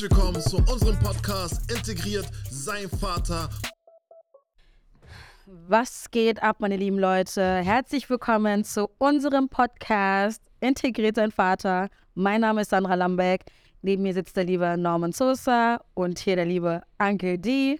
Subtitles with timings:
[0.00, 3.50] Herzlich willkommen zu unserem Podcast Integriert sein Vater.
[5.68, 7.56] Was geht ab, meine lieben Leute?
[7.56, 11.90] Herzlich willkommen zu unserem Podcast Integriert sein Vater.
[12.14, 13.44] Mein Name ist Sandra Lambeck.
[13.82, 17.78] Neben mir sitzt der liebe Norman Sosa und hier der liebe Uncle D.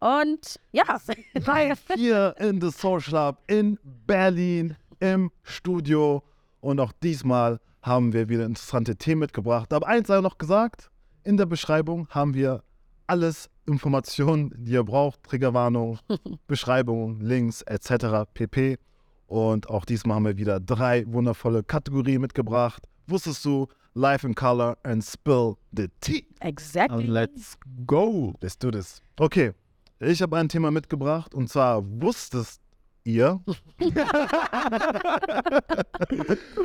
[0.00, 1.00] Und ja,
[1.94, 6.24] Hier in The Social Lab in Berlin im Studio.
[6.60, 9.72] Und auch diesmal haben wir wieder interessante Themen mitgebracht.
[9.72, 10.90] Aber eins sei noch gesagt:
[11.24, 12.62] In der Beschreibung haben wir
[13.06, 15.98] alles Informationen, die ihr braucht: Triggerwarnung,
[16.46, 18.28] Beschreibung, Links etc.
[18.32, 18.78] pp.
[19.26, 22.82] Und auch diesmal haben wir wieder drei wundervolle Kategorien mitgebracht.
[23.06, 23.66] Wusstest du?
[23.94, 26.24] Life in Color and Spill the Tea.
[26.40, 27.04] exactly.
[27.04, 28.32] Let's go.
[28.40, 29.02] Let's do this.
[29.18, 29.52] Okay,
[29.98, 32.60] ich habe ein Thema mitgebracht und zwar wusstet
[33.08, 33.40] ihr.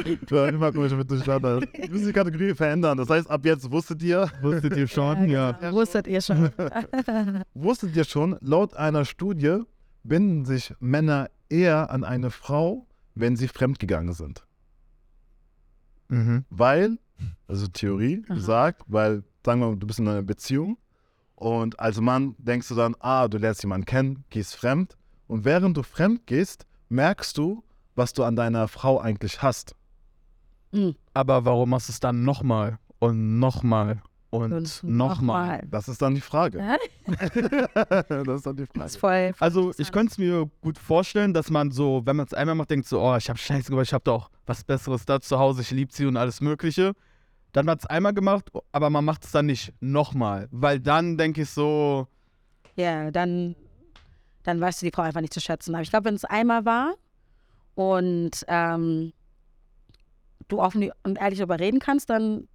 [0.06, 1.62] ich immer komisch mit durcheinander.
[1.62, 2.98] Wir müssen die Kategorie verändern.
[2.98, 4.30] Das heißt, ab jetzt wusstet ihr.
[4.41, 5.30] Wusstet ihr schon?
[5.30, 5.58] Ja.
[5.62, 6.52] Ja, wusstet ihr schon.
[7.54, 9.62] Wusstet ihr schon, laut einer Studie
[10.04, 12.85] binden sich Männer eher an eine Frau,
[13.16, 14.46] wenn sie fremdgegangen sind.
[16.10, 16.44] Mhm.
[16.50, 16.98] Weil,
[17.48, 18.40] also Theorie Aha.
[18.40, 20.78] sagt, weil, sagen wir mal, du bist in einer Beziehung
[21.35, 24.98] und als Mann denkst du dann, ah, du lernst jemanden kennen, gehst fremd
[25.34, 27.63] und während du fremd gehst, merkst du,
[27.95, 29.76] was du an deiner Frau eigentlich hast.
[31.15, 35.67] Aber warum machst du es dann nochmal und nochmal und, Und nochmal?
[35.71, 36.59] Das ist dann die Frage.
[36.59, 36.77] Ja,
[38.23, 38.89] das ist dann die Frage.
[38.99, 39.34] voll.
[39.39, 42.70] Also ich könnte es mir gut vorstellen, dass man so, wenn man es einmal macht,
[42.70, 45.61] denkt so, oh, ich habe Scheiße gemacht, ich habe doch was Besseres da zu Hause,
[45.63, 46.93] ich liebe sie und alles Mögliche.
[47.54, 50.48] Dann hat es einmal gemacht, aber man macht es dann nicht nochmal.
[50.51, 52.07] Weil dann denke ich so,
[52.76, 53.55] Ja, dann,
[54.44, 55.74] dann weißt du die Frau einfach nicht zu schätzen.
[55.74, 56.96] Aber ich glaube, wenn es einmal war
[57.76, 59.13] und ähm,
[60.48, 62.48] du offen und ehrlich darüber reden kannst, dann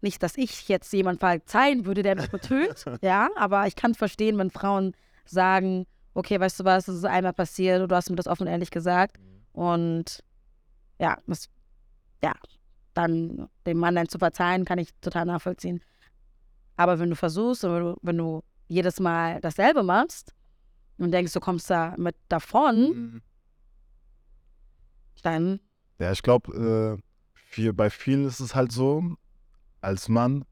[0.00, 4.38] nicht, dass ich jetzt jemand verzeihen würde, der mich betrügt, ja, aber ich kann verstehen,
[4.38, 4.94] wenn Frauen
[5.26, 8.46] sagen, okay, weißt du was, das ist einmal passiert und du hast mir das offen
[8.46, 9.18] und ehrlich gesagt
[9.52, 10.24] und
[10.98, 11.48] ja, das,
[12.22, 12.32] ja,
[12.94, 15.82] dann dem Mann dann zu verzeihen, kann ich total nachvollziehen.
[16.76, 20.34] Aber wenn du versuchst und wenn du, wenn du jedes Mal dasselbe machst
[21.00, 23.22] und denkst, du kommst da mit davon, mm,
[25.22, 25.60] dann
[25.98, 27.00] Ja, ich glaube,
[27.56, 29.02] äh, bei vielen ist es halt so,
[29.80, 30.44] als Mann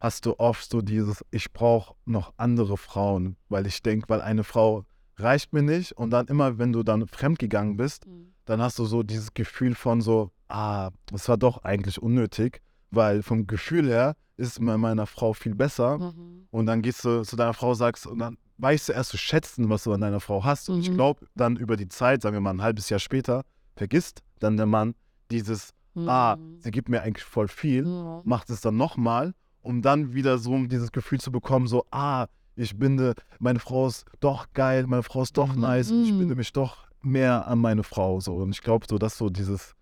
[0.00, 4.44] hast du oft so dieses, ich brauche noch andere Frauen, weil ich denke, weil eine
[4.44, 4.84] Frau
[5.16, 5.92] reicht mir nicht.
[5.92, 8.06] Und dann immer, wenn du dann fremdgegangen bist,
[8.44, 12.60] dann hast du so dieses Gefühl von so, ah, das war doch eigentlich unnötig,
[12.90, 15.98] weil vom Gefühl her ist es bei meiner Frau viel besser.
[15.98, 16.48] Mhm.
[16.50, 19.68] und dann gehst du zu deiner Frau, sagst und dann weißt du erst zu schätzen,
[19.68, 20.94] was du an deiner Frau hast und ich Mhm.
[20.94, 23.42] glaube, dann über die Zeit, sagen wir mal ein halbes Jahr später,
[23.76, 24.94] vergisst dann der Mann
[25.30, 25.70] dieses,
[26.06, 26.60] ah, Mhm.
[26.60, 28.20] sie gibt mir eigentlich voll viel, Mhm.
[28.24, 32.26] macht es dann nochmal, um dann wieder so dieses Gefühl zu bekommen, so, ah,
[32.56, 35.62] ich binde, meine Frau ist doch geil, meine Frau ist doch Mhm.
[35.62, 36.18] nice, ich Mhm.
[36.18, 38.20] binde mich doch mehr an meine Frau.
[38.20, 38.36] So.
[38.36, 39.74] Und ich glaube, so, dass so dieses,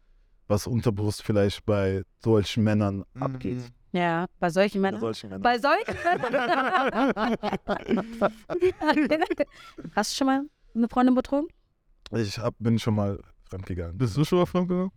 [0.48, 3.70] was unterbewusst vielleicht bei solchen Männern abgeht.
[3.92, 5.00] Ja, bei solchen Bei Männern.
[5.00, 5.42] solchen Männern.
[5.42, 7.12] Bei solchen Männern.
[9.94, 10.42] Hast du schon mal
[10.74, 11.48] eine Freundin betrogen?
[12.12, 13.96] Ich hab, bin schon mal fremdgegangen.
[13.98, 14.90] Bist du schon mal fremdgegangen?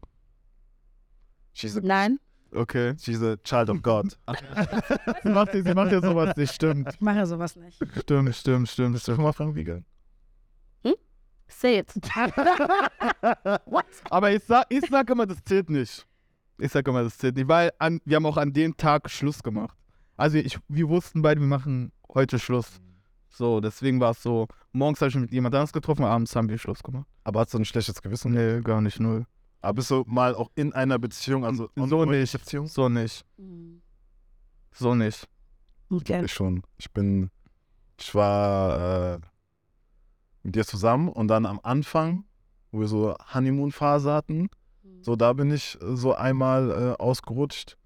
[1.53, 2.19] She's a, Nein,
[2.53, 2.95] Okay.
[2.97, 4.17] she's a child of God.
[5.23, 6.93] sie, macht, sie macht ja sowas nicht, stimmt.
[6.93, 7.75] ich mache sowas nicht.
[8.01, 9.85] Stimmt, stimmt, stimmt, Bist du schon mal fremdgegangen?
[11.47, 11.93] Say it.
[14.09, 16.05] Aber ich sag, ich sag immer, das zählt nicht.
[16.57, 19.43] Ich sag immer, das zählt nicht, weil an, wir haben auch an dem Tag Schluss
[19.43, 19.77] gemacht.
[20.17, 22.79] Also ich, wir wussten beide, wir machen heute Schluss.
[23.29, 26.47] So, deswegen war es so, morgens habe ich mich mit jemand anderes getroffen, abends haben
[26.47, 27.05] wir Schluss gemacht.
[27.25, 28.31] Aber hast du ein schlechtes Gewissen?
[28.31, 29.25] Nee, gar nicht, null.
[29.61, 32.31] Aber bist du mal auch in einer Beziehung, also So nicht.
[32.31, 32.67] Beziehung?
[32.67, 33.25] So nicht.
[34.71, 35.27] So nicht.
[35.89, 36.23] Okay.
[36.23, 36.63] Ich schon.
[36.77, 37.29] Ich bin,
[37.99, 39.19] ich war äh,
[40.43, 42.23] mit dir zusammen und dann am Anfang,
[42.71, 44.49] wo wir so Honeymoon-Phase hatten,
[45.01, 47.77] so da bin ich äh, so einmal äh, ausgerutscht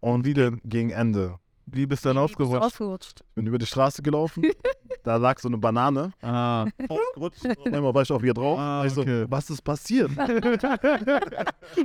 [0.00, 1.36] und wieder gegen Ende.
[1.66, 2.64] Wie bist du dann Bist du ausgerutscht?
[2.64, 3.20] Ausgerutscht.
[3.28, 4.42] Ich bin über die Straße gelaufen,
[5.04, 6.66] da lag so eine Banane, Ah.
[6.88, 8.58] ausgerutscht, und einmal war ich auch wieder drauf.
[8.58, 9.24] Ah, ich so, okay.
[9.28, 10.10] was ist passiert?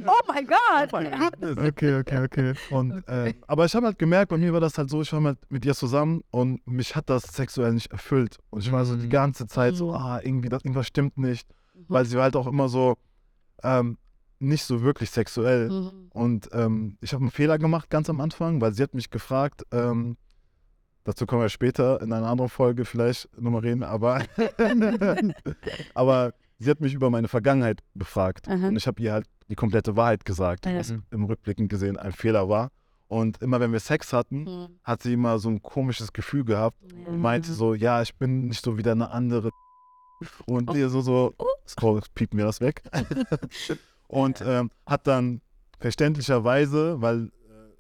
[0.08, 0.94] Oh mein Gott.
[0.94, 2.54] Okay, okay, okay.
[2.72, 5.22] Und, äh, aber ich habe halt gemerkt, bei mir war das halt so, ich war
[5.24, 8.38] halt mit ihr zusammen und mich hat das sexuell nicht erfüllt.
[8.50, 9.10] Und ich war so die Mhm.
[9.12, 9.96] ganze Zeit so, Mhm.
[9.96, 11.48] ah, irgendwie, das, irgendwas stimmt nicht.
[11.88, 12.96] Weil sie war halt auch immer so,
[13.64, 13.98] ähm,
[14.46, 15.70] nicht so wirklich sexuell.
[15.70, 15.92] Mhm.
[16.12, 19.64] Und ähm, ich habe einen Fehler gemacht ganz am Anfang, weil sie hat mich gefragt,
[19.72, 20.18] ähm,
[21.04, 24.24] dazu kommen wir später in einer anderen Folge vielleicht nochmal reden, aber,
[25.94, 28.48] aber sie hat mich über meine Vergangenheit befragt.
[28.48, 28.68] Aha.
[28.68, 30.78] Und ich habe ihr halt die komplette Wahrheit gesagt, Ja.
[30.80, 32.72] was im Rückblickend gesehen ein Fehler war.
[33.08, 34.68] Und immer wenn wir Sex hatten, Hm.
[34.84, 37.08] hat sie immer so ein komisches Gefühl gehabt Ja.
[37.12, 39.52] und meinte so, ja, ich bin nicht so wie deine andere.
[40.48, 40.74] Und Oh.
[40.74, 41.36] ihr so, so,
[41.68, 42.82] Scroll, piept mir das weg.
[44.08, 45.42] und ähm, hat dann
[45.80, 47.30] verständlicherweise, weil äh,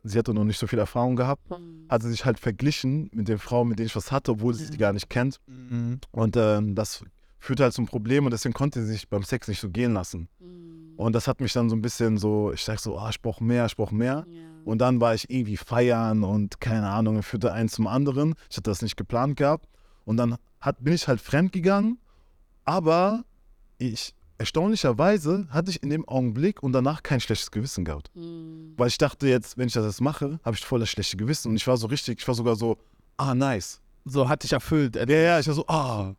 [0.03, 1.85] sie hatte noch nicht so viel Erfahrung gehabt, Hm.
[1.89, 4.65] hat sie sich halt verglichen mit den Frauen, mit denen ich was hatte, obwohl sie
[4.65, 5.39] sie gar nicht kennt.
[5.47, 5.99] Mhm.
[6.11, 7.03] Und ähm, das
[7.39, 10.29] führte halt zum Problem und deswegen konnte sie sich beim Sex nicht so gehen lassen.
[10.39, 10.93] Hm.
[10.97, 13.43] Und das hat mich dann so ein bisschen so, ich sag so, ah, ich brauche
[13.43, 14.25] mehr, ich brauche mehr.
[14.27, 14.41] Ja.
[14.63, 18.33] Und dann war ich irgendwie feiern und keine Ahnung, führte eins zum anderen.
[18.49, 19.67] Ich hatte das nicht geplant gehabt.
[20.05, 21.99] Und dann hat, bin ich halt fremd gegangen,
[22.63, 23.25] aber
[23.77, 28.09] ich, erstaunlicherweise hatte ich in dem Augenblick und danach kein schlechtes Gewissen gehabt.
[28.15, 28.73] Hm.
[28.77, 31.49] Weil ich dachte jetzt, wenn ich das jetzt mache, habe ich voll das schlechte Gewissen.
[31.49, 32.77] Und ich war so richtig, ich war sogar so,
[33.17, 33.81] ah, nice.
[34.05, 34.95] So hat dich erfüllt.
[34.95, 36.13] Ja, ja, ich war so, ah,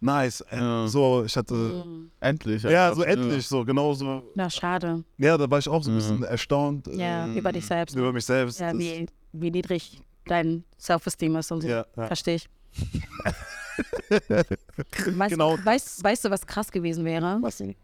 [0.00, 0.44] nice.
[0.52, 0.86] Ja.
[0.86, 2.10] So, ich hatte, Hm.
[2.20, 2.62] Endlich.
[2.62, 4.22] ja, so endlich, so, genau so.
[4.34, 5.02] Na, schade.
[5.18, 6.02] Ja, da war ich auch so ein Ja.
[6.02, 7.96] bisschen erstaunt Ja, äh, über dich selbst.
[7.96, 8.60] über mich selbst.
[8.60, 11.68] Ja, wie, wie niedrig dein Self-Esteem ist und so.
[11.68, 12.06] ja, ja.
[12.06, 12.48] Verstehe ich.
[14.10, 15.58] weißt, Genau.
[15.62, 17.74] weißt, weißt du, was krass gewesen wäre, Was denn?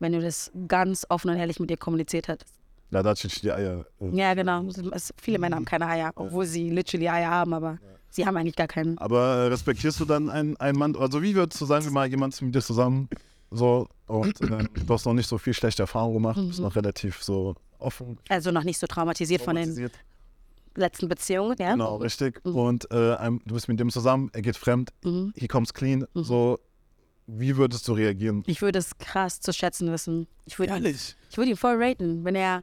[0.00, 2.54] wenn du das ganz offen und ehrlich mit dir kommuniziert hättest?
[2.90, 3.84] Ja, da ich die Eier.
[4.00, 4.16] äh.
[4.16, 4.64] Ja, genau.
[4.92, 7.78] Es, viele Männer haben keine Eier, obwohl sie literally Eier haben, aber
[8.08, 8.96] sie haben eigentlich gar keinen.
[8.98, 12.40] Aber respektierst du dann einen, einen Mann, also wie würdest du sagen, wir mal jemand
[12.40, 13.08] mit dir zusammen,
[13.50, 16.64] so, und äh, du hast noch nicht so viel schlechte Erfahrungen gemacht, bist Mhm.
[16.66, 18.18] noch relativ so offen.
[18.28, 19.92] Also noch nicht so traumatisiert von den traumatisiert.
[20.78, 21.72] Letzten Beziehungen, ja?
[21.72, 22.40] Genau, richtig.
[22.44, 22.54] Mhm.
[22.56, 25.32] Und äh, du bist mit dem zusammen, er geht fremd, Mhm.
[25.36, 26.24] he comes clean, Mhm.
[26.24, 26.58] so,
[27.26, 28.42] wie würdest du reagieren?
[28.46, 30.26] Ich würde es krass zu schätzen wissen.
[30.46, 31.14] Ich würde ihn, Ehrlich.
[31.30, 32.62] ich würde ihn voll raten, wenn er,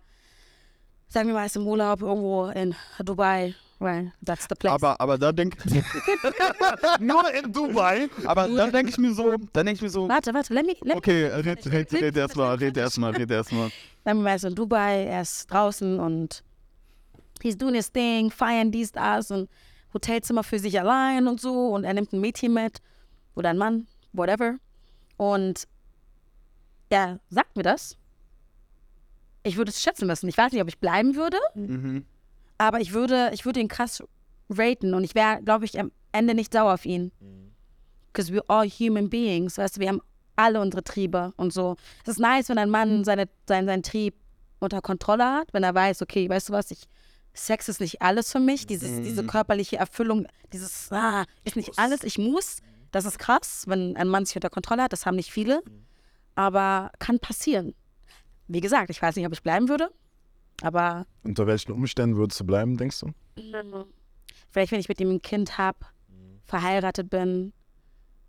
[1.07, 2.73] sagen wir mal, ist im Urlaub irgendwo in
[3.03, 4.73] Dubai, weil that's the place.
[4.73, 5.57] Aber, aber da denke
[7.00, 8.09] Nur in Dubai?
[8.25, 10.73] aber da denk ich mir so, da denke ich mir so, warte, warte, let me,
[10.81, 13.69] let okay, red, red, red erstmal, red erstmal, red erstmal.
[14.03, 16.44] Sagen wir mal, er ist in Dubai, er ist draußen und
[17.42, 19.50] he's doing his thing, feiern dies, das und
[19.94, 22.82] Hotelzimmer für sich allein und so und er nimmt ein Mädchen mit
[23.36, 24.58] oder ein Mann, whatever.
[25.18, 25.68] Und
[26.90, 27.98] er sagt mir das.
[29.44, 30.28] Ich würde es schätzen müssen.
[30.28, 32.06] Ich weiß nicht, ob ich bleiben würde, Mhm.
[32.58, 34.04] aber ich würde, ich würde ihn krass
[34.50, 37.12] raten und ich wäre, glaube ich, am Ende nicht sauer auf ihn.
[38.12, 40.02] Because we're all human beings, weißt du, wir haben
[40.38, 41.76] alle unsere Triebe und so.
[42.04, 44.16] Es ist nice, wenn ein Mann seine, sein, seinen Trieb
[44.60, 46.84] unter Kontrolle hat, wenn er weiß, okay, weißt du was, ich,
[47.36, 52.04] Sex ist nicht alles für mich, dieses, diese körperliche Erfüllung, dieses, ah, ist nicht alles,
[52.04, 52.58] ich muss.
[52.92, 55.62] Das ist krass, wenn ein Mann sich unter Kontrolle hat, das haben nicht viele,
[56.36, 57.76] aber kann passieren.
[58.48, 59.90] Wie gesagt, ich weiß nicht, ob ich bleiben würde,
[60.62, 63.12] aber Unter welchen Umständen würdest du bleiben, denkst du?
[64.50, 66.40] Vielleicht, wenn ich mit ihm ein Kind habe, Mhm.
[66.46, 67.52] verheiratet bin,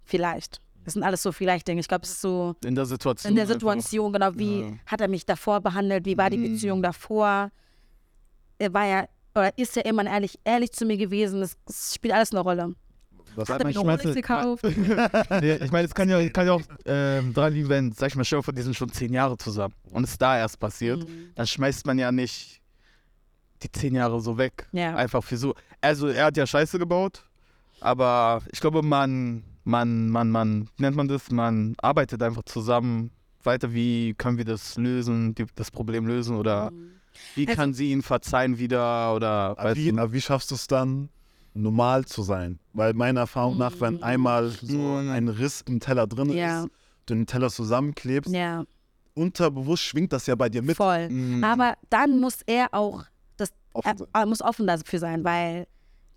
[0.05, 0.61] vielleicht.
[0.85, 1.81] Das sind alles so vielleicht Dinge.
[1.81, 3.31] Ich glaube, es ist so In der Situation.
[3.31, 3.55] in der einfach.
[3.55, 4.73] Situation, genau, wie Ja.
[4.87, 6.53] hat er mich davor behandelt, wie war die Mhm.
[6.55, 7.51] Beziehung davor.
[8.59, 11.43] Er war ja, oder ist ja immer ehrlich, ehrlich zu mir gewesen.
[11.43, 12.75] Es, es spielt alles eine Rolle.
[13.35, 14.03] Was Hat er mir ich meine?
[15.43, 18.17] Nee, ich meine, es kann ja, kann ja auch ähm, dran liegen, wenn, sag ich
[18.17, 21.31] mal, vor, die sind schon zehn Jahre zusammen und es da erst passiert, Mhm.
[21.35, 22.63] dann schmeißt man ja nicht
[23.63, 24.67] die zehn Jahre so weg.
[24.73, 24.97] Ja.
[24.97, 25.55] Einfach für so.
[25.83, 27.25] Also er hat ja Scheiße gebaut,
[27.81, 31.31] aber ich glaube, man, man, man, man, wie nennt man das?
[31.31, 33.11] Man arbeitet einfach zusammen
[33.43, 36.73] weiter, wie können wir das lösen, die, das Problem lösen oder
[37.35, 39.99] wie Also- kann sie ihn verzeihen wieder oder Aber weißt wie, du?
[40.01, 41.09] aber wie schaffst du es dann,
[41.55, 42.59] normal zu sein?
[42.73, 45.11] Weil meiner Erfahrung nach, wenn einmal so Mhm.
[45.11, 46.65] ein Riss im Teller drin Ja.
[46.65, 46.71] ist,
[47.07, 48.65] du den Teller zusammenklebst, Ja,
[49.15, 50.77] unterbewusst schwingt das ja bei dir mit.
[50.77, 51.09] voll.
[51.09, 51.43] Mhm.
[51.45, 53.05] Aber dann muss er auch,
[53.37, 55.67] das, Offen er, er muss offen dafür sein, weil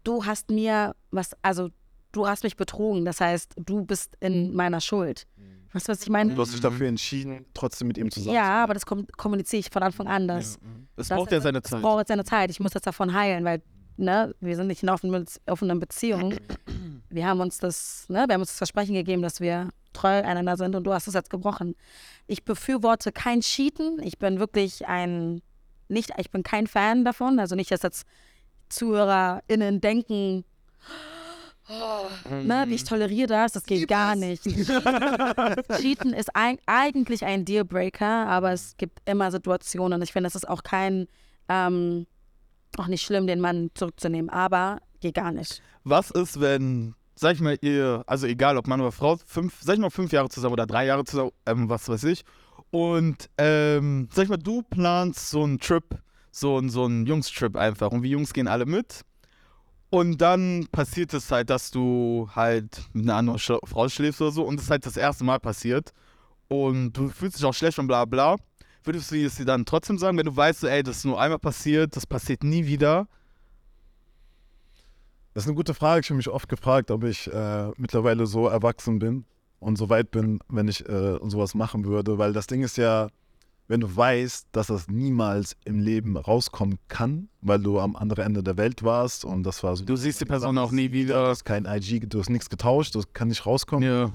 [0.03, 1.69] du hast mir was, also
[2.11, 3.05] du hast mich betrogen.
[3.05, 5.25] Das heißt, du bist in meiner Schuld.
[5.73, 6.33] Weißt du, was ich meine?
[6.33, 9.69] Du hast dich dafür entschieden, trotzdem mit ihm zusammen Ja, aber das kom kommuniziere ich
[9.71, 10.27] von Anfang an.
[10.27, 10.57] Das,
[10.95, 11.81] Es das- braucht ja seine das Zeit.
[11.81, 12.49] braucht jetzt seine Zeit.
[12.49, 13.61] Ich muss jetzt davon heilen, weil
[13.97, 16.39] ne, wir sind nicht in offenen, offenen Beziehungen.
[17.11, 20.57] Wir haben uns das, ne, wir haben uns das Versprechen gegeben, dass wir treu einander
[20.57, 21.75] sind und du hast es jetzt gebrochen.
[22.27, 23.99] Ich befürworte kein Cheaten.
[24.03, 25.41] Ich bin wirklich ein,
[25.87, 27.39] nicht, ich bin kein Fan davon.
[27.39, 28.05] Also nicht, dass jetzt
[28.69, 30.45] ZuhörerInnen denken,
[32.29, 34.43] ne, wie ich toleriere das, das geht gar nicht.
[35.79, 40.01] Cheaten ist ein, eigentlich ein Dealbreaker, aber es gibt immer Situationen.
[40.01, 41.07] Ich finde, es ist auch kein,
[41.47, 42.07] ähm,
[42.77, 45.61] auch nicht schlimm, den Mann zurückzunehmen, aber geht gar nicht.
[45.83, 49.75] Was ist, wenn, sag ich mal, ihr, also egal ob Mann oder Frau, fünf, sag
[49.75, 52.23] ich mal, fünf Jahre zusammen oder drei Jahre zusammen, ähm, was weiß ich,
[52.71, 55.83] und ähm, sag ich mal, du planst so einen Trip,
[56.31, 59.01] so, ein- so einen Jungs-Trip einfach und wir Jungs gehen alle mit.
[59.89, 64.31] Und dann passiert es halt, dass du halt mit einer anderen Sch Frau schläfst oder
[64.31, 65.93] so und es ist halt das erste Mal passiert
[66.47, 68.35] und du fühlst dich auch schlecht und bla bla.
[68.83, 71.39] würdest du es dir dann trotzdem sagen, wenn du weißt, ey, das ist nur einmal
[71.39, 73.07] passiert, das passiert nie wieder?
[75.33, 76.01] Das ist eine gute Frage.
[76.01, 79.25] Ich habe mich oft gefragt, ob ich äh, mittlerweile so erwachsen bin
[79.59, 82.17] und so weit bin, wenn ich äh, sowas machen würde.
[82.17, 83.07] Weil das Ding ist ja,
[83.69, 88.43] wenn du weißt, dass das niemals im Leben rauskommen kann, weil du am anderen Ende
[88.43, 89.85] der Welt warst und das war so.
[89.85, 91.27] Du siehst die Person auch nie Du wieder.
[91.27, 93.87] hast kein IG, du hast nichts getauscht, das kann nicht rauskommen.
[93.87, 94.11] Ja.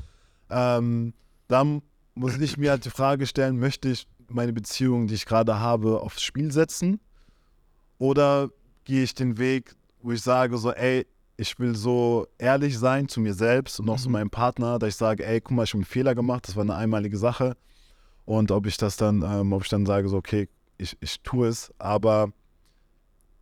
[0.78, 1.14] Ähm,
[1.48, 1.80] dann
[2.14, 6.00] muss ich mir halt die Frage stellen, möchte ich meine Beziehung, die ich gerade habe,
[6.00, 6.98] aufs Spiel setzen?
[7.98, 8.50] Oder
[8.84, 11.06] gehe ich den Weg, wo ich sage so, ey,
[11.36, 14.12] ich will so ehrlich sein zu mir selbst und auch zu Mhm.
[14.12, 16.62] meinem Partner, dass ich sage, ey, guck mal, ich habe einen Fehler gemacht, das war
[16.62, 17.56] eine einmalige Sache.
[18.26, 21.48] Und ob ich das dann, ähm, ob ich dann sage so, okay, ich, ich tue
[21.48, 21.72] es.
[21.78, 22.32] Aber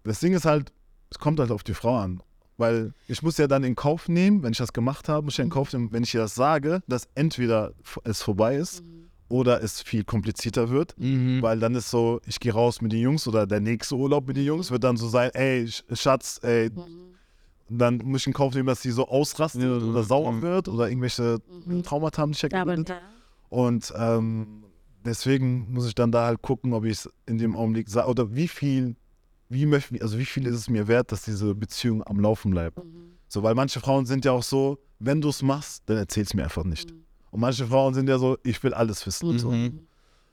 [0.04, 0.72] das Ding ist halt,
[1.10, 2.22] es kommt halt auf die Frau an.
[2.58, 5.38] Weil ich muss ja dann in Kauf nehmen, wenn ich das gemacht habe, muss ich
[5.38, 7.72] ja in Kauf nehmen, wenn ich ihr das sage, dass entweder
[8.04, 8.82] es vorbei ist
[9.28, 10.94] oder es viel komplizierter wird.
[10.98, 11.40] Mhm.
[11.40, 14.36] Weil dann ist so, ich gehe raus mit den Jungs oder der nächste Urlaub mit
[14.36, 16.70] den Jungs wird dann so sein, ey, Sch- Schatz, ey,
[17.68, 20.42] dann muss ich in Kauf nehmen, dass sie so ausrastet oder sauer mhm.
[20.42, 21.38] wird oder irgendwelche
[21.84, 23.00] Traumata haben, die ich ja gebildet.
[23.48, 24.64] Und ähm,
[25.04, 28.34] deswegen muss ich dann da halt gucken, ob ich es in dem Augenblick sage, oder
[28.34, 28.96] wie viel,
[29.48, 32.78] wie möchte also wie viel ist es mir wert, dass diese Beziehung am Laufen bleibt.
[33.28, 36.34] So, weil manche Frauen sind ja auch so, wenn du es machst, dann erzähl es
[36.34, 36.92] mir einfach nicht.
[37.30, 39.38] Und manche Frauen sind ja so, ich will alles wissen.
[39.38, 39.80] So, Mhm.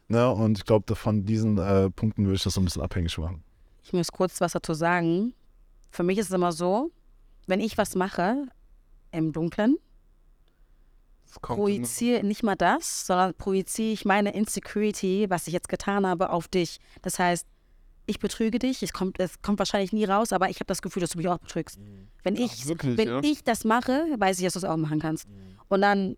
[0.10, 0.30] ne?
[0.30, 3.42] Und ich glaube, von diesen äh, Punkten würde ich das so ein bisschen abhängig machen.
[3.84, 5.34] Ich muss kurz was dazu sagen.
[5.92, 6.92] Für mich ist es immer so,
[7.48, 8.48] wenn ich was mache
[9.12, 9.78] im Dunkeln,
[11.42, 16.48] projiziere nicht mal das, sondern projiziere ich meine Insecurity, was ich jetzt getan habe, auf
[16.48, 16.80] dich.
[17.02, 17.48] Das heißt,
[18.06, 21.02] ich betrüge dich, es kommt, es kommt wahrscheinlich nie raus, aber ich habe das Gefühl,
[21.02, 21.80] dass du mich auch betrügst.
[22.24, 23.20] Wenn, ich, wirklich, wenn ja?
[23.22, 25.28] ich das mache, weiß ich, dass du es auch machen kannst.
[25.68, 26.18] Und dann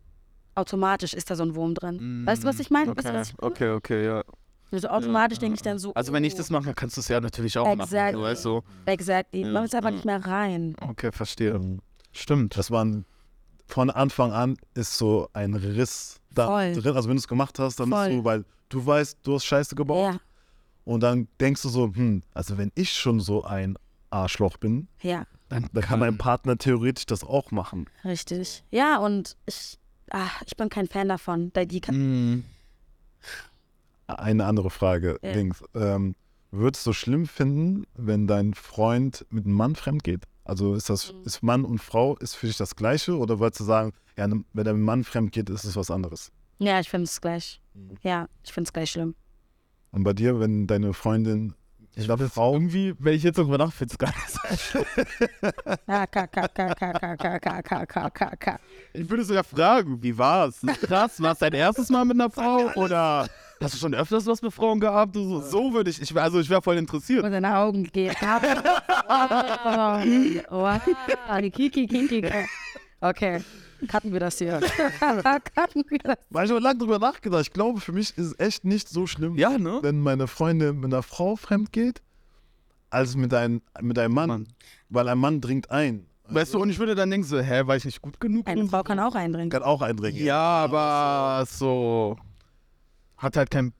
[0.55, 2.23] automatisch ist da so ein Wurm drin.
[2.25, 2.95] Weißt du, was ich meine?
[2.95, 3.51] Weißt du, Okay, was ich meine?
[3.51, 4.23] okay, okay, ja.
[4.71, 5.93] Also automatisch denke ich dann so.
[5.93, 7.81] Also wenn ich oh, das mache, kannst du es ja natürlich auch machen.
[7.81, 8.17] Exactly.
[8.17, 8.63] Du weißt so.
[8.85, 9.43] Exactly.
[9.43, 10.75] Man ist einfach nicht mehr rein.
[10.79, 11.59] Okay, verstehe.
[12.13, 12.57] Stimmt.
[12.57, 13.05] Das war ein,
[13.71, 16.73] von Anfang an ist so ein Riss da Voll.
[16.73, 16.95] drin.
[16.95, 18.07] Also wenn du es gemacht hast, dann Voll.
[18.07, 20.13] ist so, weil du weißt, du hast Scheiße gebaut.
[20.13, 20.19] Ja,
[20.85, 23.77] Und dann denkst du so, hm, also wenn ich schon so ein
[24.09, 27.85] Arschloch bin, ja, Dann dann kann mein Partner theoretisch das auch machen.
[28.05, 28.63] richtig.
[28.71, 29.77] Ja, und ich,
[30.11, 31.51] ah, ich bin kein Fan davon.
[31.53, 32.43] Da die kann, Mhm.
[34.07, 35.31] Eine andere Frage, Ja.
[35.33, 35.63] Dings.
[35.73, 36.15] Ähm,
[36.51, 40.25] würdest du schlimm finden, wenn dein Freund mit einem Mann fremd geht?
[40.43, 41.21] Also ist das, Mhm.
[41.25, 43.17] ist Mann und Frau, ist für dich das Gleiche?
[43.17, 45.91] Oder würdest du sagen, ja, ne- wenn er einem Mann fremd geht, ist es was
[45.91, 46.31] anderes?
[46.59, 47.59] ja, ich finde es gleich.
[47.73, 47.97] Mhm.
[48.03, 49.15] Ja, ich finde es gleich schlimm.
[49.91, 51.53] Und bei dir, wenn deine Freundin
[51.95, 54.39] ich glaube, irgendwie, wenn ich jetzt drüber nachfinde, gar nicht.
[58.93, 60.61] Ich würde sogar fragen, wie war's?
[60.81, 63.27] Krass, war es dein erstes Mal mit einer Frau oder
[63.61, 65.15] hast du schon öfters was mit Frauen gehabt?
[65.15, 67.25] So, so würde ich, ich also ich wäre voll interessiert.
[67.25, 68.15] Und deine Augen gehen.
[70.49, 70.79] Oh, wow,
[71.51, 72.25] kinky, kinky.
[73.01, 73.41] Okay
[73.87, 74.59] cutten wir das hier.
[75.55, 76.17] cutten wir das.
[76.29, 77.41] Weil ich habe lange drüber nachgedacht.
[77.41, 79.79] Ich glaube, für mich ist es echt nicht so schlimm, Ja, ne?
[79.81, 82.01] wenn meine Freundin mit einer Frau fremd geht,
[82.89, 84.27] als mit, ein, mit einem Mann.
[84.27, 84.47] Mann.
[84.89, 86.05] Weil ein Mann dringt ein.
[86.27, 88.47] Weißt du, und ich würde dann denken so, hä, war ich nicht gut genug?
[88.47, 89.49] Eine Frau kann auch eindringen.
[89.49, 90.23] Kann auch eindringen.
[90.23, 92.17] Ja, aber so.
[93.17, 93.73] Hat halt kein.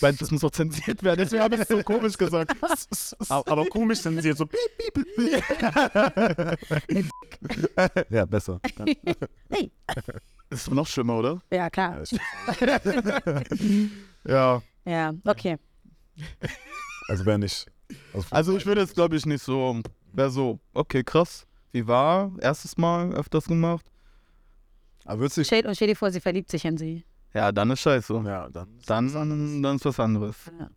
[0.00, 2.54] Weil das muss auch zensiert werden, deswegen habe ich es so komisch gesagt.
[3.28, 4.46] Aber, aber komisch sind sie jetzt so.
[4.46, 4.58] Piep,
[4.94, 6.58] piep.
[8.10, 8.60] ja, besser.
[9.50, 9.70] Hey.
[10.50, 11.42] Das ist noch schlimmer, oder?
[11.50, 12.02] Ja, klar.
[14.24, 14.62] Ja.
[14.84, 15.56] Ja, okay.
[17.08, 17.66] Also wäre nicht.
[18.12, 19.80] Also, Also ich würde jetzt, glaube ich, nicht so.
[20.12, 21.46] Wäre so, okay, krass.
[21.72, 22.32] Wie war?
[22.40, 23.84] Erstes Mal öfters gemacht?
[25.04, 27.04] aber würdest du Stell, und stell dir vor, sie verliebt sich in sie.
[27.34, 28.22] Ja, dann ist scheiße.
[28.24, 28.68] Ja, dann.
[28.86, 30.36] Dann, dann ist was anderes.
[30.58, 30.70] Ja.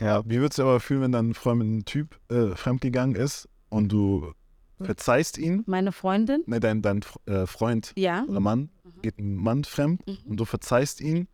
[0.00, 0.22] Ja.
[0.24, 3.90] Wie würdest du aber fühlen, wenn dein Freund mit einem Typ äh, fremdgegangen ist und
[3.90, 4.32] du
[4.80, 5.62] verzeihst ihn?
[5.66, 6.42] Meine Freundin?
[6.46, 8.24] Ne, dein, dein äh, Freund Ja.
[8.28, 8.70] oder Mann
[9.02, 10.18] geht ein Mann fremd Mhm.
[10.30, 11.28] und du verzeihst ihn.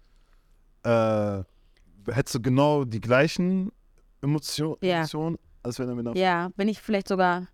[0.82, 1.42] Äh,
[2.08, 3.72] hättest du genau die gleichen
[4.22, 4.98] Emotion, Ja.
[4.98, 7.48] Emotionen, als wenn er mit einer Ja, bin ich vielleicht sogar ein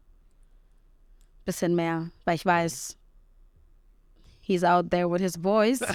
[1.45, 2.97] bisschen mehr, weil ich weiß,
[4.43, 5.81] he's out there with his boys.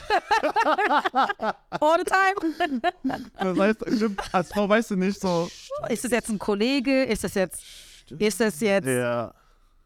[1.81, 2.83] All the time.
[3.39, 3.85] Das heißt,
[4.33, 5.47] als Frau weißt du nicht so.
[5.89, 7.03] Ist das jetzt ein Kollege?
[7.03, 7.61] Ist das jetzt,
[8.17, 9.33] ist das jetzt Ja.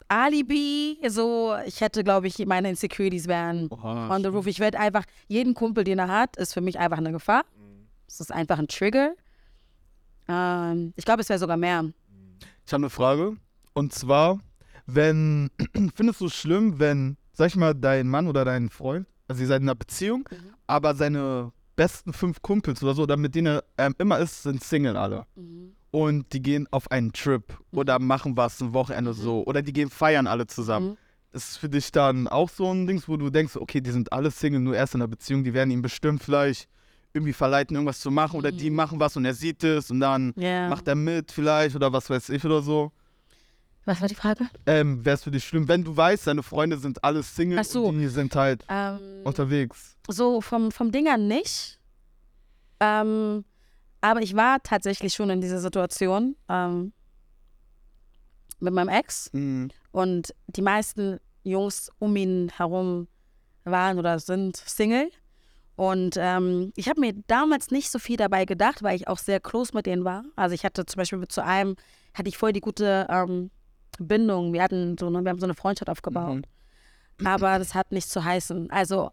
[0.07, 0.99] Alibi?
[1.07, 4.45] So, ich hätte, glaube ich, meine Insecurities wären Oha, on the roof.
[4.47, 7.43] Ich werde einfach, jeden Kumpel, den er hat, ist für mich einfach eine Gefahr.
[8.07, 9.13] Es ist einfach ein Trigger.
[10.27, 11.85] Ähm, ich glaube, es wäre sogar mehr.
[12.65, 13.37] Ich habe eine Frage.
[13.73, 14.39] Und zwar,
[14.85, 15.49] wenn,
[15.95, 19.47] findest du es schlimm, wenn, sag ich mal, dein Mann oder dein Freund also ihr
[19.47, 20.35] seid in einer Beziehung, Mhm.
[20.67, 24.61] aber seine besten fünf Kumpels oder so, oder mit denen er ähm, immer ist, sind
[24.61, 25.25] Single alle.
[25.35, 25.71] Mhm.
[25.89, 29.45] Und die gehen auf einen Trip oder machen was ein Wochenende so.
[29.45, 30.89] Oder die gehen feiern alle zusammen.
[30.89, 30.97] Mhm.
[31.31, 34.31] Ist für dich dann auch so ein Ding, wo du denkst, okay, die sind alle
[34.31, 36.67] Single, nur erst in einer Beziehung, die werden ihn bestimmt vielleicht
[37.13, 38.75] irgendwie verleiten, irgendwas zu machen oder die Mhm.
[38.75, 40.67] machen was und er sieht es und dann Ja.
[40.67, 42.91] macht er mit vielleicht oder was weiß ich oder so.
[43.85, 44.47] Was war die Frage?
[44.67, 47.63] Ähm, Wäre es für dich schlimm, wenn du weißt, deine Freunde sind alle Single Ach
[47.65, 47.85] so.
[47.85, 49.97] und die sind halt Ähm, unterwegs.
[50.07, 51.79] so vom, vom Ding an nicht.
[52.79, 53.43] Ähm,
[54.01, 56.93] aber ich war tatsächlich schon in dieser Situation ähm,
[58.59, 59.29] mit meinem Ex.
[59.33, 59.69] Mhm.
[59.91, 63.07] Und die meisten Jungs um ihn herum
[63.63, 65.09] waren oder sind Single.
[65.75, 69.39] Und ähm, ich habe mir damals nicht so viel dabei gedacht, weil ich auch sehr
[69.39, 70.23] close mit denen war.
[70.35, 71.75] Also ich hatte zum Beispiel mit zu einem,
[72.13, 73.49] hatte ich voll die gute ähm,
[73.99, 74.53] Bindung.
[74.53, 76.45] Wir hatten so, ne, wir haben so eine Freundschaft aufgebaut.
[77.23, 78.71] Aber das hat nichts zu heißen.
[78.71, 79.11] Also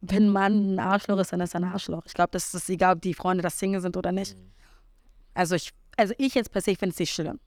[0.00, 2.02] wenn ein Mann ein Arschloch ist, dann ist er ein Arschloch.
[2.06, 4.36] Ich glaube, das ist egal, ob die Freunde das Single sind oder nicht.
[5.34, 7.40] Also ich, also ich jetzt per se finde es nicht schlimm.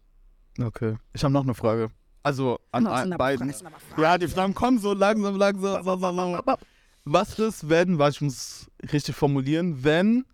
[0.62, 0.98] Okay.
[1.14, 1.90] Ich habe noch eine Frage.
[2.24, 3.54] Also an ein, beiden.
[3.98, 5.86] Ja, die Fragen kommen so langsam, langsam.
[5.86, 6.56] langsam, langsam.
[7.04, 10.26] Was ist, wenn, was ich muss richtig formulieren, wenn,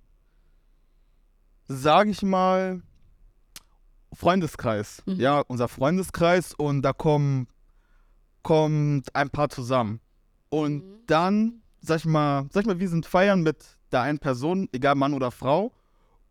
[1.67, 2.81] sage ich mal,
[4.17, 5.19] Freundeskreis, Mhm.
[5.19, 7.47] ja, unser Freundeskreis und da kommen,
[8.43, 9.99] kommt ein Paar zusammen.
[10.49, 10.99] Und Mhm.
[11.07, 13.57] dann, sag ich mal, sag ich mal, wir sind feiern mit
[13.91, 15.71] der einen Person, egal Mann oder Frau,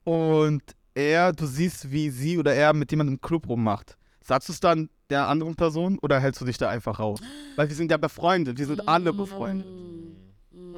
[0.04, 0.62] und
[0.94, 3.96] er, du siehst, wie sie oder er mit jemandem im Club rummacht.
[4.22, 7.20] Sagst du es dann der anderen Person oder hältst du dich da einfach raus?
[7.54, 9.66] Weil wir sind ja befreundet, wir sind alle befreundet.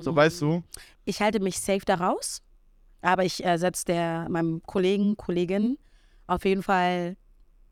[0.00, 0.62] So, weißt du?
[1.04, 2.42] Ich halte mich safe da raus,
[3.00, 5.78] aber ich äh, setze der meinem Kollegen, Kollegin
[6.28, 7.16] auf jeden Fall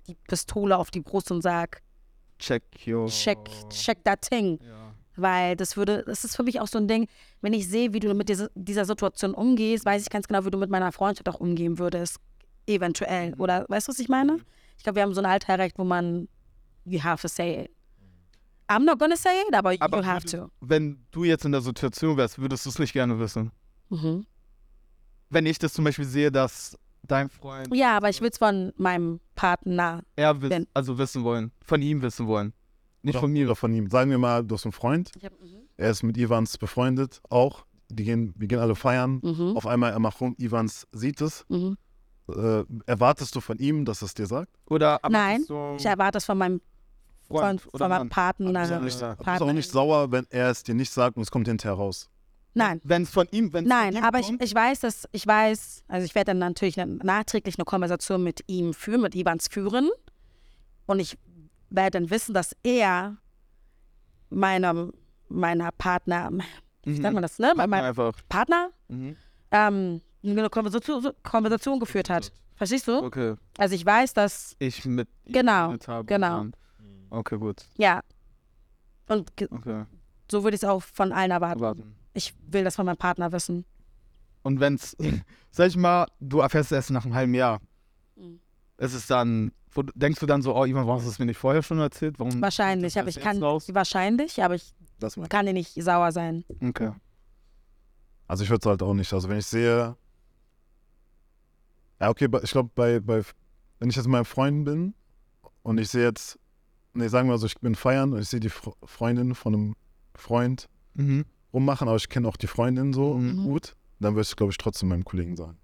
[0.08, 1.82] die Pistole auf die Brust und sag,
[2.38, 3.06] Check your.
[3.06, 3.38] check,
[3.70, 4.58] check that thing.
[4.62, 4.94] Ja.
[5.16, 7.08] Weil das würde, das ist für mich auch so ein Ding,
[7.40, 10.50] wenn ich sehe, wie du mit dieser, dieser Situation umgehst, weiß ich ganz genau, wie
[10.50, 12.18] du mit meiner Freundschaft auch umgehen würdest.
[12.66, 13.32] Eventuell.
[13.38, 14.38] Oder weißt du, was ich meine?
[14.76, 16.28] Ich glaube, wir haben so ein Altarrecht, wo man,
[16.84, 17.71] you have to say it.
[18.69, 20.50] I'm not gonna say it, aber, Aber you have to.
[20.60, 23.52] Wenn du jetzt in der Situation wärst, würdest du es nicht gerne wissen.
[23.88, 24.26] Mhm.
[25.30, 28.73] Wenn ich das zum Beispiel sehe, dass dein Freund Ja, aber ich will es von
[28.76, 30.02] meinem Partner.
[30.16, 32.52] er wiss, Wenn- also wissen wollen, von ihm wissen wollen.
[33.02, 33.47] Nicht Oder- von mir.
[33.47, 33.88] Oder von ihm.
[33.90, 35.12] Sagen wir mal, du hast einen Freund,
[35.76, 37.64] er ist mit Ivans befreundet, auch.
[37.88, 39.21] Die gehen, wir gehen alle feiern.
[39.23, 39.56] Mhm.
[39.56, 41.45] Auf einmal er macht rum, Ivans sieht es.
[41.49, 41.76] Mhm.
[42.28, 44.50] Äh, erwartest du von ihm, dass er es dir sagt?
[44.69, 46.60] Oder Nein, so Ich erwarte es von meinem,
[47.28, 48.08] von, Freund von oder meinem Mann.
[48.08, 48.78] Partner.
[48.78, 51.76] Du bist auch nicht sauer, wenn er es dir nicht sagt und es kommt hinterher
[51.76, 52.10] raus?
[52.56, 52.80] Nein.
[52.84, 55.26] Wenn es von ihm, wenn Nein, von ihm aber ich, kommt, ich weiß, dass ich
[55.26, 59.49] weiß, also ich werde dann natürlich eine, nachträglich eine Konversation mit ihm führen, mit Ivans
[59.49, 59.90] führen.
[60.86, 61.19] Und ich
[61.71, 63.16] werde dann wissen, dass er
[64.30, 64.92] meinem,
[65.28, 66.30] meiner Partner,
[66.84, 67.02] wie Mhm.
[67.02, 67.52] nennt man das, ne?
[67.56, 68.14] Meinem einfach.
[68.28, 69.16] Partner Mhm.
[69.50, 72.32] ähm, eine Konversation, Konversation geführt hat.
[72.56, 72.99] Verstehst du?
[73.04, 73.34] Okay.
[73.58, 76.38] Also ich weiß, dass, Ich mit ihm Genau, mit habe genau.
[76.38, 76.52] dann-
[77.10, 77.64] Okay, gut.
[77.76, 78.00] ja.
[79.08, 79.84] Und Okay.
[80.30, 81.60] so würde ich es auch von allen erwarten.
[81.60, 81.95] Warten.
[82.16, 83.64] Ich will das von meinem Partner wissen.
[84.42, 84.96] Und wenn's,
[85.50, 87.60] sag ich mal, du erfährst es erst nach einem halben Jahr.
[88.16, 88.40] Mhm.
[88.78, 91.26] Ist es dann, wo, denkst du dann so, oh, Ivan, warum hast du es mir
[91.26, 92.18] nicht vorher schon erzählt?
[92.18, 92.40] Warum?
[92.40, 93.68] Wahrscheinlich, aber ich kann, raus?
[93.74, 94.72] wahrscheinlich, aber ich
[95.28, 96.44] kann dir nicht sauer sein.
[96.62, 96.92] Okay.
[98.26, 99.12] Also ich würde es halt auch nicht.
[99.12, 99.94] Also wenn ich sehe.
[102.00, 103.22] Ja, okay, ich glaube, bei, bei,
[103.78, 104.94] wenn ich jetzt mit meinen Freunden bin
[105.62, 106.38] und ich sehe jetzt,
[106.94, 109.54] nee, sagen wir mal so, ich bin feiern und ich sehe die Fre- Freundin von
[109.54, 109.76] einem
[110.14, 111.26] Freund Mhm.
[111.56, 113.45] Rummachen, aber ich kenne auch die Freundin so Mhm.
[113.45, 115.56] gut, dann würde ich, glaube ich, trotzdem meinem Kollegen sagen.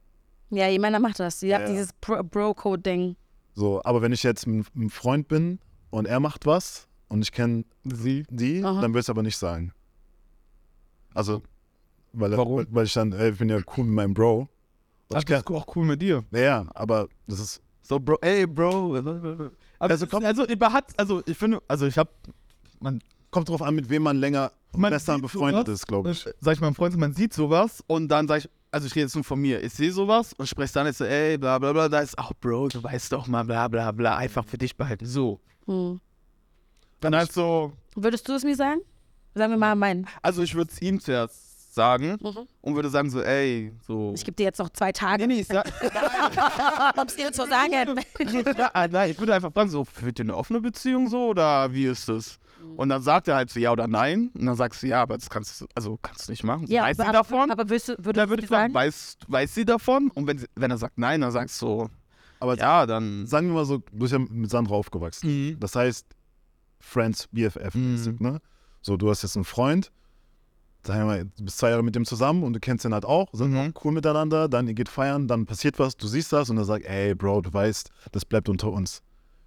[0.50, 1.36] Ja, Männer macht das.
[1.42, 1.66] Hat Ja.
[1.66, 3.16] dieses Bro- Bro-Code-Ding.
[3.54, 5.58] So, aber wenn ich jetzt ein, ein Freund bin
[5.90, 8.24] und er macht was und ich kenne Sie?
[8.30, 8.80] die, Aha.
[8.80, 9.72] dann würde ich es aber nicht sagen.
[11.14, 11.42] Also,
[12.12, 12.58] weil, Warum?
[12.58, 14.48] weil, weil ich dann, ey, ich bin ja cool mit meinem Bro.
[15.12, 16.24] Ach, ich das ist auch cool mit dir.
[16.32, 18.96] ja, aber das ist, So, Bro, ey, Bro.
[18.96, 22.08] Aber also, also, über hat, also, ich finde, also, ich hab,
[22.80, 23.00] man,
[23.30, 25.80] kommt drauf an, mit wem man länger Man besser sieht befreundet sowas.
[25.80, 26.26] ist, glaube ich.
[26.26, 29.02] äh, sag ich meinem Freund, man sieht sowas und dann sag ich, also, ich rede
[29.04, 31.72] jetzt nur von mir, ich sehe sowas und spreche dann jetzt so, ey, bla, bla,
[31.74, 34.74] bla, da ist, auch Bro, du weißt doch mal, bla, bla, bla, einfach für dich
[34.76, 35.04] behalten.
[35.04, 35.40] So.
[35.66, 36.00] Hm.
[37.00, 38.80] Dann halt so, Würdest du es mir sagen?
[39.34, 40.06] Sagen wir mal meinen.
[40.22, 42.46] also, ich würde es ihm zuerst sagen Mhm.
[42.62, 44.12] und würde sagen, so, ey, so.
[44.14, 45.26] Ich gebe dir jetzt noch zwei Tage.
[45.26, 45.66] nee, nee, ich sag,
[46.98, 47.72] um es dir zu sagen.
[48.58, 51.86] ja, nein, ich würde einfach fragen, so, führt ihr eine offene Beziehung so oder wie
[51.86, 52.38] ist das?
[52.76, 54.30] Und dann sagt er halt so ja oder nein.
[54.34, 56.66] Und dann sagst du, ja, aber das kannst du, also kannst du nicht machen.
[56.68, 57.50] ja, weiß aber, sie davon?
[57.50, 58.74] aber würdest du, würdest dann würde ich fragen, sagen?
[58.74, 60.10] weiß, weiß sie davon?
[60.14, 61.90] Und wenn, sie, wenn er sagt nein, dann sagst du so,
[62.40, 63.26] Aber ja, dann.
[63.26, 65.28] sagen wir mal so, du bist ja mit Sandra aufgewachsen.
[65.50, 65.60] Mhm.
[65.60, 66.06] Das heißt,
[66.80, 68.16] Friends, BFF, Mhm.
[68.20, 68.40] ne?
[68.80, 69.92] So, du hast jetzt einen Freund
[70.84, 73.04] sagen wir mal, du bist zwei Jahre mit dem zusammen und du kennst den halt
[73.04, 73.72] auch, sind Mhm.
[73.84, 76.84] cool miteinander, dann ihr geht feiern, dann passiert was, du siehst das und er sagt,
[76.86, 79.00] ey, Bro, du weißt, das bleibt unter uns.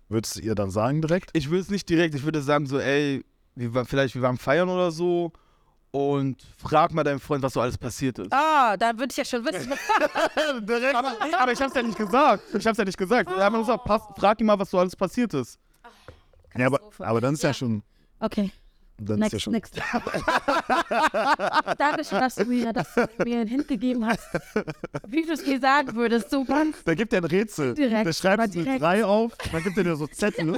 [0.09, 1.31] Würdest du ihr dann sagen direkt?
[1.33, 3.23] Ich würde es nicht direkt, ich würde sagen so, ey,
[3.55, 5.31] wir waren, vielleicht wir waren feiern oder so
[5.91, 8.31] und frag mal deinen Freund, was so alles passiert ist.
[8.31, 9.71] Ah, da würde ich ja schon wissen.
[10.93, 12.43] Aber, aber ich hab's ja nicht gesagt.
[12.53, 13.29] Ich hab's ja nicht gesagt.
[13.29, 15.57] Wir haben gesagt, pass, frag ihn mal, was so alles passiert ist.
[16.57, 17.53] Ja, aber, aber dann ist ja, Ja.
[17.53, 17.83] schon,
[18.19, 18.51] Okay,
[18.97, 19.77] dann ist ja next, schon next.
[21.77, 24.23] Dankeschön, dass du mir, dass du mir einen Hint gegeben hast.
[25.07, 27.73] Wie du es mir sagen würdest, so ganz Da gibt er ein Rätsel.
[27.73, 28.81] Direkt, der schreibt aber eine direkt.
[28.81, 30.57] 3 auf, dann gibt er dir so Zettel.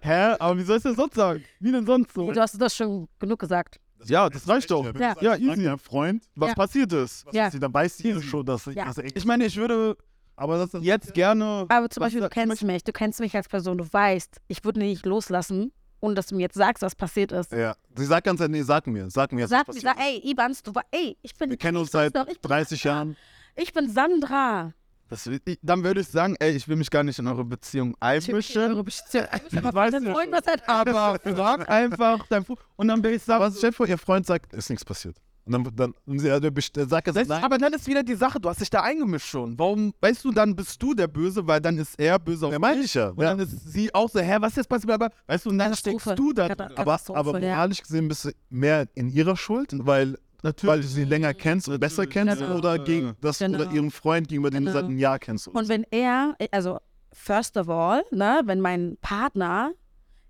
[0.00, 0.36] Hä?
[0.38, 1.44] Aber wie soll ich das sonst sagen?
[1.60, 2.30] Wie denn sonst so?
[2.30, 3.80] Du hast das schon genug gesagt.
[4.04, 4.84] Ja, das reicht doch.
[4.98, 5.14] Ja.
[5.20, 5.64] Ja, easy.
[5.64, 6.54] deinen Freund, Was Ja.
[6.54, 7.26] passiert ist.
[7.26, 7.50] was Ja.
[7.50, 8.84] sie, dann weiß sie schon, dass, Ja.
[8.84, 9.96] dass echt Ich meine, ich würde
[10.36, 11.64] Aber das ist jetzt gerne.
[11.68, 14.80] Aber zum Beispiel, du kennst mich, du kennst mich als Person, du weißt, ich würde
[14.80, 15.72] nicht loslassen,
[16.06, 17.52] ohne dass du mir jetzt sagst, was passiert ist.
[17.52, 17.76] Ja.
[17.96, 19.40] Sie sagt ganz ehrlich, nee, sag mir, sag mir.
[19.40, 21.76] jetzt, Sag was mir, passiert sag, ey, Ibans, du war, ey, ich bin, Wir kennen
[21.76, 23.16] uns ich weiß seit ich bin 30 Jahren.
[23.56, 24.72] Ich bin Sandra.
[25.08, 27.96] Das, ich, dann würde ich sagen, ey, ich will mich gar nicht in eure Beziehung
[28.00, 28.62] einmischen.
[28.62, 29.26] Eure Beziehung.
[29.72, 33.22] weiß Dein ja Freund, was hat Aber frag einfach dein Fu Und dann will ich
[33.22, 35.16] sagen, Aber stell dir vor, ihr Freund sagt, ist nichts passiert.
[35.46, 37.44] Und dann, dann und sie, der der sagt jetzt nein.
[37.44, 39.56] aber dann ist wieder die Sache, du hast dich da eingemischt schon.
[39.56, 42.58] Warum, weißt du, dann bist du der Böse, weil dann ist er böse auf Ja,
[42.58, 43.10] meine ich ja.
[43.10, 44.90] Und dann ist sie auch so, hä, was ist jetzt passiert?
[44.90, 46.48] Aber, weißt du, und dann steckst du da.
[46.74, 47.54] Aber, aber ja.
[47.54, 50.72] moralisch gesehen bist du mehr in ihrer Schuld, weil, Natürlich.
[50.72, 52.56] weil du sie länger kennst und besser kennst genau.
[52.56, 53.60] oder gegen das Genau.
[53.60, 54.80] oder ihren Freund, gegenüber dem du Genau.
[54.80, 55.46] seit einem Jahr kennst.
[55.46, 56.78] Und wenn er, also
[57.12, 59.72] first of all, ne, wenn mein Partner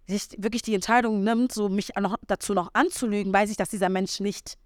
[0.07, 3.88] sich wirklich die Entscheidung nimmt, so mich noch, dazu noch anzulügen, weiß ich, dass dieser
[3.88, 4.57] Mensch nicht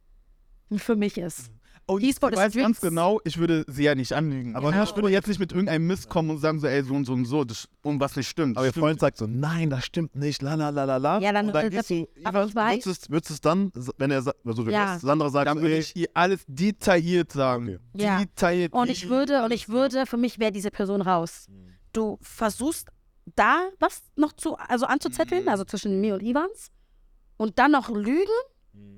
[0.79, 1.51] für mich ist.
[1.87, 4.55] Und ich for the weiß ganz genau, ich würde sie ja nicht anlügen.
[4.55, 4.85] Aber Ja.
[4.85, 7.15] ich würde jetzt nicht mit irgendeinem Mist kommen und sagen so, ey, so und so
[7.15, 8.57] und so, das, und was nicht stimmt.
[8.57, 8.85] aber ihr Stimmt.
[8.85, 11.19] Freund sagt so, nein, das stimmt nicht, la la la la la.
[11.19, 13.41] Ja, dann- und dann das- gehst du, aber ich weiß- würdest, du- würdest du es
[13.41, 15.01] dann, wenn er sagt, also du Ja.
[15.01, 17.81] Sandra sagt, dann würde ich ihr alles detailliert sagen.
[17.95, 18.05] Okay.
[18.05, 18.19] Ja.
[18.21, 18.73] Detailliert.
[18.73, 21.49] Und ich würde, und ich würde, für mich wäre diese Person raus.
[21.93, 22.87] Du versuchst
[23.35, 26.69] da was noch zu, also anzuzetteln, also zwischen mir und Ivans,
[27.37, 28.27] und dann noch lügen,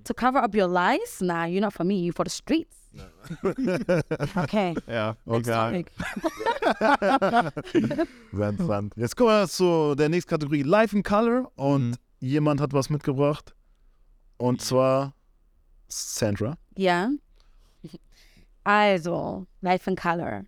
[0.05, 1.21] to cover up your lies.
[1.21, 2.77] Nah, you're not for me, you're for the streets.
[4.37, 4.75] Okay.
[4.87, 5.91] Ja, topic.
[8.33, 8.93] Sehr interessant.
[8.97, 11.97] Jetzt kommen wir zu der nächsten Kategorie Life in Color und Mhm.
[12.21, 13.55] jemand hat was mitgebracht
[14.37, 15.15] und zwar
[15.89, 16.57] Sandra.
[16.77, 17.11] Ja.
[18.65, 20.45] Also, Life in Color.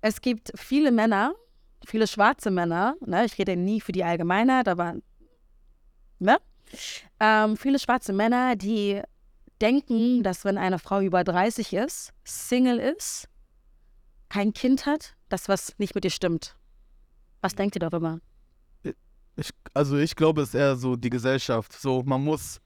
[0.00, 1.34] Es gibt viele Männer,
[1.86, 3.24] viele schwarze Männer, ne?
[3.24, 4.94] ich rede nie für die Allgemeinheit, aber
[6.18, 6.38] ne?
[7.20, 9.02] Ähm, viele schwarze Männer, die
[9.60, 13.28] denken, dass wenn eine Frau über 30 ist, Single ist,
[14.28, 16.56] kein Kind hat, dass was nicht mit ihr stimmt.
[17.40, 18.18] Was denkt ihr darüber?
[19.36, 21.72] Ich, also ich glaube, es ist eher so die Gesellschaft.
[21.72, 22.60] So, man muss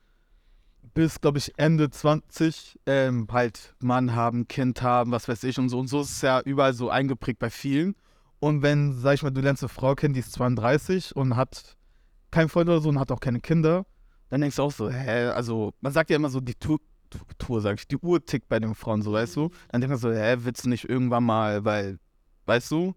[0.95, 5.69] bis, glaube ich, Ende 20 ähm, halt Mann haben, Kind haben, was weiß ich und
[5.69, 5.79] so.
[5.79, 7.95] Und so ist es ja überall so eingeprägt bei vielen.
[8.39, 11.77] Und wenn, sag ich mal, du lernst eine Frau kennen, die ist 32 und hat
[12.31, 13.87] keinen Freund oder so und hat auch keine Kinder,
[14.31, 16.79] dann denkst du auch so, hä, also man sagt ja immer so, die Tour,
[17.39, 19.51] Tour sag ich, die Uhr tickt bei den Frauen, so, weißt du?
[19.71, 21.99] Dann denkst du so, hä, willst du nicht irgendwann mal, weil,
[22.47, 22.95] weißt du?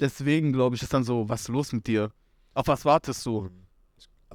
[0.00, 2.10] Deswegen, glaube ich, ist dann so, was ist los mit dir?
[2.54, 3.48] Auf was wartest du?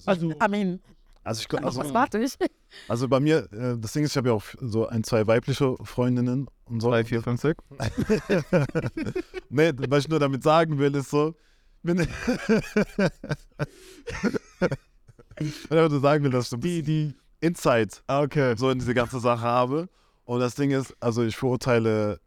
[0.06, 0.80] Also, I mean,
[1.24, 2.36] Also, ich, glaub- auf also, was warte ich?
[2.88, 5.76] also bei mir, äh, das Ding ist, ich habe ja auch so ein, zwei weibliche
[5.84, 6.90] Freundinnen und so.
[6.92, 7.64] 3, 4, 5, 6.
[9.50, 11.36] nee, was ich nur damit sagen will, ist so,
[11.84, 11.98] wenn
[15.40, 18.56] ich einfach nur sagen will, dass ich so die, die Insight Okay.
[18.58, 19.90] so in diese ganze Sache habe.
[20.26, 22.20] Und das Ding ist, also ich verurteile,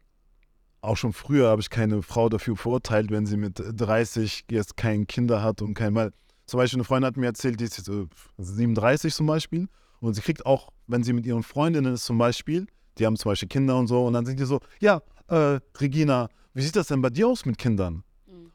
[0.81, 5.05] auch schon früher habe ich keine Frau dafür verurteilt, wenn sie mit 30 jetzt kein
[5.05, 6.11] Kinder hat und kein, weil
[6.47, 8.07] zum Beispiel eine Freundin hat mir erzählt, die ist jetzt so
[8.39, 9.67] 37 zum Beispiel
[9.99, 12.65] und sie kriegt auch, wenn sie mit ihren Freundinnen ist zum Beispiel,
[12.97, 16.29] die haben zum Beispiel Kinder und so und dann sind die so, ja, äh, Regina,
[16.53, 18.03] wie sieht das denn bei dir aus mit Kindern?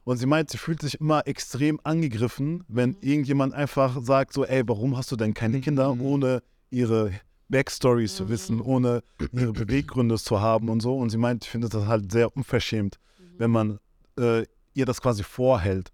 [0.06, 4.62] Und sie meint, sie fühlt sich immer extrem angegriffen, wenn irgendjemand einfach sagt so, ey,
[4.68, 6.00] warum hast du denn keine Kinder, Mhm.
[6.00, 7.10] ohne ihre
[7.48, 10.96] Backstory zu wissen, ohne ihre Beweggründe zu haben und so.
[10.96, 13.00] Und sie meint, ich finde das halt sehr unverschämt,
[13.36, 13.80] wenn man
[14.16, 15.90] äh, ihr das quasi vorhält.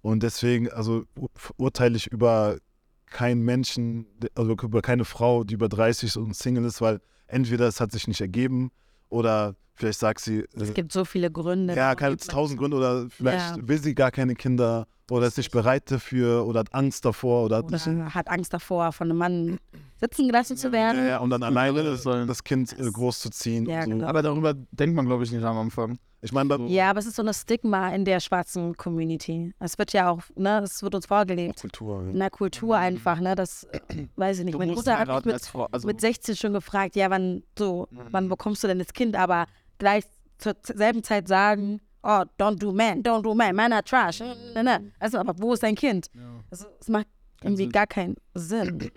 [0.00, 2.58] Und deswegen, also ur- urteile ich über
[3.06, 7.66] keinen Menschen, also über keine Frau, die über 30 ist und Single ist, weil entweder
[7.66, 8.70] es hat sich nicht ergeben
[9.08, 11.74] oder vielleicht sagt sie, äh, Es gibt so viele Gründe.
[11.74, 13.68] ja, keine tausend Gründe oder vielleicht Ja.
[13.68, 17.62] will sie gar keine Kinder oder ist nicht bereit dafür oder hat Angst davor oder,
[17.64, 19.58] Oder hat Angst davor, von einem Mann
[20.00, 20.98] sitzen gelassen zu werden.
[20.98, 23.66] Ja, ja, und dann alleine das soll- das Kind äh, großzuziehen.
[23.66, 23.90] Ja, so.
[23.90, 24.06] genau.
[24.06, 25.98] Aber darüber denkt man, glaube ich, nicht am Anfang.
[26.26, 29.54] Ich meine, Ja, aber es ist so ein Stigma in der schwarzen Community.
[29.60, 31.60] Es wird ja auch, ne, es wird uns vorgelebt.
[31.60, 32.00] Kultur.
[32.02, 34.54] In der Kultur einfach, ne, das, äh, weiß ich nicht.
[34.54, 35.68] Du Meine musst Mutter hat mich mit, als Frau.
[35.70, 37.98] Also, mit 16 schon gefragt, ja, wann so, Mhm.
[38.10, 39.14] wann bekommst du denn das Kind?
[39.16, 39.46] Aber
[39.78, 40.04] gleich
[40.38, 44.18] zur selben Zeit sagen, oh, don't do man, don't do man, man are trash.
[44.20, 44.92] Ne, ne.
[44.98, 46.08] Also, aber wo ist dein Kind?
[46.50, 47.06] Also, es macht
[47.42, 47.72] irgendwie Sinn.
[47.72, 48.90] gar keinen Sinn.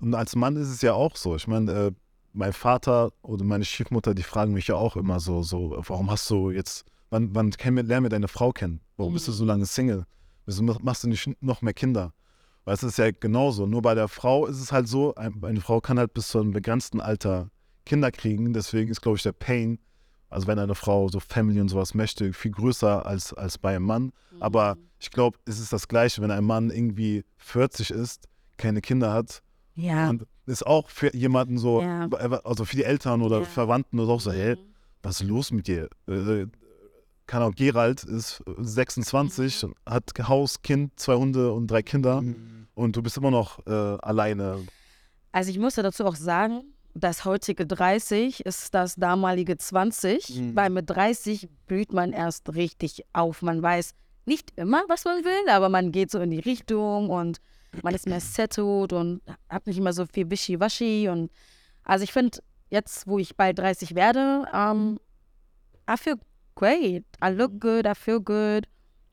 [0.00, 1.36] Und als Mann ist es ja auch so.
[1.36, 1.92] Ich meine, äh,
[2.32, 6.28] mein Vater oder meine Stiefmutter, die fragen mich ja auch immer so, so warum hast
[6.30, 8.80] du jetzt, wann, wann kenn, lernen wir deine Frau kennen?
[8.96, 10.04] Warum bist du so lange Single?
[10.46, 12.12] Wieso mach- machst du nicht noch mehr Kinder?
[12.64, 13.66] Weil es ist ja genauso.
[13.66, 16.40] Nur bei der Frau ist es halt so, ein- eine Frau kann halt bis zu
[16.40, 17.50] einem begrenzten Alter
[17.84, 18.52] Kinder kriegen.
[18.52, 19.78] Deswegen ist, glaube ich, der Pain,
[20.30, 23.84] also wenn eine Frau so Family und sowas möchte, viel größer als, als bei einem
[23.86, 24.12] Mann.
[24.40, 29.12] Aber ich glaube, es ist das Gleiche, wenn ein Mann irgendwie 40 ist, keine Kinder
[29.12, 29.42] hat
[29.74, 30.10] Ja.
[30.10, 32.08] und ist auch für jemanden so, Ja.
[32.44, 33.44] also für die Eltern oder Ja.
[33.44, 34.56] Verwandten oder auch so, hey,
[35.02, 35.88] was ist los mit dir?
[36.08, 36.46] Äh,
[37.26, 39.74] Keine Ahnung, Gerald ist 26, Mhm.
[39.86, 42.66] hat Haus, Kind, zwei Hunde und drei Kinder Mhm.
[42.74, 44.58] und du bist immer noch äh, alleine.
[45.30, 46.62] Also ich muss ja dazu auch sagen,
[46.94, 50.56] das heutige 30 ist das damalige 20, Mhm.
[50.56, 53.40] weil mit 30 blüht man erst richtig auf.
[53.40, 53.94] Man weiß
[54.26, 57.38] nicht immer, was man will, aber man geht so in die Richtung und
[57.82, 61.08] man ist mehr settled und hat nicht immer so viel Wischiwaschi.
[61.08, 61.30] Und
[61.84, 62.38] also ich finde,
[62.70, 64.98] jetzt, wo ich bald 30 werde, um,
[65.90, 66.16] I feel
[66.54, 67.04] great.
[67.24, 68.68] I look good, I feel good.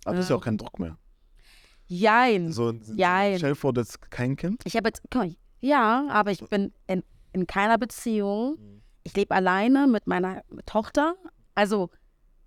[0.05, 0.39] Aber das ist ja Ja.
[0.39, 0.97] auch kein Druck mehr.
[1.87, 2.51] Jein.
[2.51, 3.37] So, Jein.
[3.37, 4.61] Stell dir vor, ist kein Kind.
[4.65, 8.57] Ich habe jetzt, mal, ja, aber ich bin in, in keiner Beziehung.
[9.03, 11.15] Ich lebe alleine mit meiner Tochter.
[11.55, 11.89] Also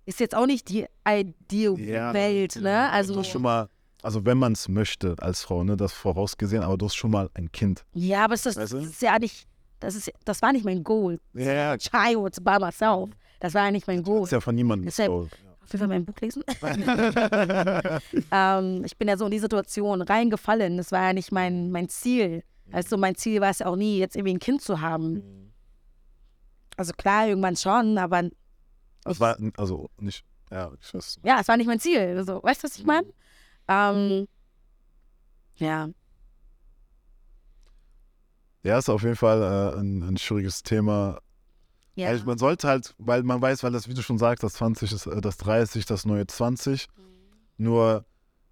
[0.05, 2.13] ist jetzt auch nicht die ideal Ja.
[2.13, 2.89] Welt, ne?
[2.91, 3.69] Also Du hast schon mal,
[4.03, 7.29] also wenn man es möchte als Frau, ne, das vorausgesehen, aber du hast schon mal
[7.33, 7.83] ein Kind.
[7.93, 8.77] ja, aber es ist, Weißt du?
[8.81, 9.47] das ist ja nicht,
[9.79, 11.19] das ist, das war nicht mein Goal.
[11.33, 13.09] Ja, das Child by myself.
[13.39, 14.23] Das war ja nicht mein Goal.
[14.23, 14.85] ist ja von niemandem.
[14.85, 15.27] Deshalb- so.
[15.63, 16.43] Auf jeden Fall mein Buch lesen.
[18.31, 20.77] ähm, ich bin ja so in die Situation reingefallen.
[20.77, 22.43] Das war ja nicht mein, mein Ziel.
[22.71, 25.51] Also mein Ziel war es ja auch nie, jetzt irgendwie ein Kind zu haben.
[26.75, 28.23] Also klar, irgendwann schon, aber
[29.03, 31.19] Das war, also nicht, ja, ich weiß.
[31.23, 31.99] ja, es war nicht mein Ziel.
[32.17, 33.07] Also, weißt du, was ich meine?
[33.67, 34.27] Ähm,
[35.55, 35.89] ja.
[38.63, 41.19] Ja, ist auf jeden Fall äh, ein, ein schwieriges Thema.
[41.95, 42.07] ja.
[42.07, 44.91] Also man sollte halt, weil man weiß, weil das, wie du schon sagst, das 20
[44.91, 46.87] ist äh, das 30, das neue 20.
[47.57, 48.05] Nur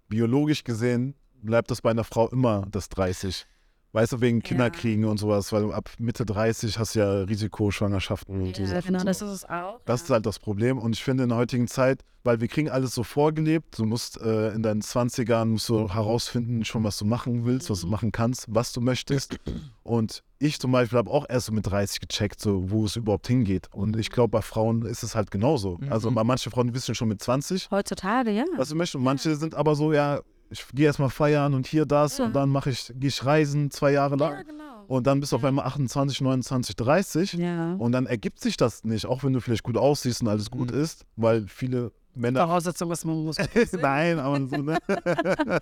[0.08, 3.46] biologisch gesehen bleibt das bei einer Frau immer das 30.
[3.94, 8.56] Weißt du, wegen Kinderkriegen und sowas, weil ab Mitte 30 hast du ja Risikoschwangerschaften und
[8.56, 8.94] so ja, Sachen.
[8.94, 9.80] genau, das ist es auch.
[9.84, 10.78] Das ist halt das Problem.
[10.78, 14.18] Und ich finde in der heutigen Zeit, weil wir kriegen alles so vorgelebt, du musst
[14.20, 18.12] äh, in deinen 20ern musst du herausfinden, schon was du machen willst, was du machen
[18.12, 19.36] kannst, was du möchtest.
[19.82, 23.26] Und ich zum Beispiel habe auch erst so mit 30 gecheckt, so, wo es überhaupt
[23.26, 23.68] hingeht.
[23.72, 25.78] Und ich glaube, bei Frauen ist es halt genauso.
[25.90, 28.44] Also bei manche Frauen wissen schon mit 20, Heutzutage, ja.
[28.56, 28.98] was sie möchten.
[28.98, 30.20] Und manche sind aber so, ja,
[30.52, 32.26] ich gehe erstmal feiern und hier das Ja.
[32.26, 34.32] und dann mache ich, gehe ich reisen zwei Jahre lang.
[34.34, 34.62] Ja, genau.
[34.86, 37.32] Und dann bist du auf einmal 28, 29, 30.
[37.34, 37.74] Ja.
[37.74, 40.70] Und dann ergibt sich das nicht, auch wenn du vielleicht gut aussiehst und alles gut
[40.70, 42.46] ist, weil viele Männer.
[42.46, 43.36] Voraussetzung ist, man muss.
[43.80, 44.76] Nein, aber so, ne?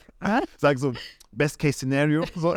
[0.59, 0.93] Sag so,
[1.31, 2.25] Best Case Scenario.
[2.35, 2.57] So.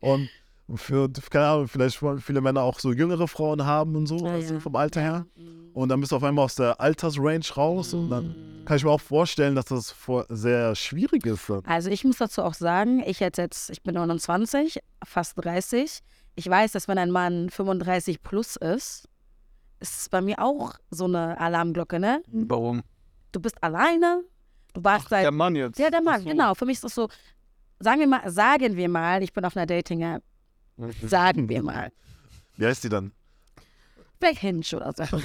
[0.00, 0.28] und
[0.76, 4.32] für, keine Ahnung, vielleicht wollen viele Männer auch so jüngere Frauen haben und so, Ja,
[4.32, 4.60] also ja.
[4.60, 5.26] vom Alter her.
[5.74, 8.34] Und dann bist du auf einmal aus der Altersrange raus und dann
[8.68, 11.48] kann ich mir auch vorstellen, dass das vor sehr schwierig ist.
[11.48, 11.64] Dann.
[11.64, 16.00] Also ich muss dazu auch sagen, ich jetzt jetzt, ich bin 29, fast 30.
[16.34, 19.08] Ich weiß, dass wenn ein Mann 35 plus ist,
[19.80, 22.22] ist es bei mir auch so eine Alarmglocke, ne?
[22.30, 22.82] Warum?
[23.32, 24.22] Du bist alleine,
[24.74, 25.78] du warst seit Der Mann jetzt.
[25.78, 26.28] Ja, der Mann, Ach so.
[26.28, 26.54] genau.
[26.54, 27.08] Für mich ist das so,
[27.80, 30.22] sagen wir mal, sagen wir mal, ich bin auf einer Dating-App.
[31.06, 31.90] Sagen wir mal.
[32.58, 33.12] Wie heißt die dann?
[34.18, 35.04] Vielleicht Hinge oder so.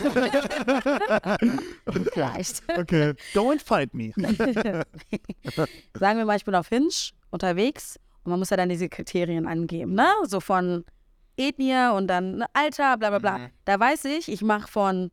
[2.14, 2.62] Vielleicht.
[2.78, 3.14] Okay.
[3.34, 4.12] Don't fight me.
[5.94, 6.90] sagen wir mal, ich bin auf Hinge
[7.32, 10.08] unterwegs und man muss ja dann diese Kriterien angeben, ne?
[10.26, 10.86] So von
[11.38, 13.38] Ethnie und dann ne, Alter, bla bla bla.
[13.40, 13.50] Mhm.
[13.66, 15.12] Da weiß ich, ich mache von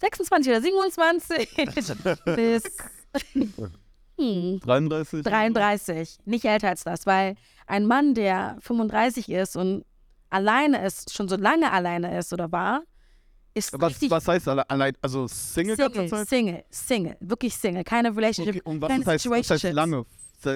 [0.00, 1.48] 26 oder 27
[2.34, 2.62] bis
[4.18, 5.22] hm, 33?
[5.22, 9.84] 33, nicht älter als das, weil ein Mann, der 35 ist und
[10.32, 12.82] alleine ist, schon so lange alleine ist oder war,
[13.54, 14.94] ist Was, richtig was heißt alle- allein?
[15.02, 16.28] Also Single, Single, Zeit?
[16.28, 20.04] Single, Single, wirklich Single, keine Relationship, Okay, und was keine heißt, was heißt lange?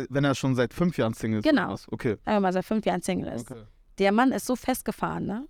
[0.08, 1.44] Wenn er schon seit fünf Jahren Single ist?
[1.48, 1.76] Genau.
[1.90, 2.16] Okay.
[2.24, 3.50] Wir mal, seit fünf Jahren Single ist.
[3.50, 3.62] okay.
[3.98, 5.46] Der Mann ist so festgefahren, ne?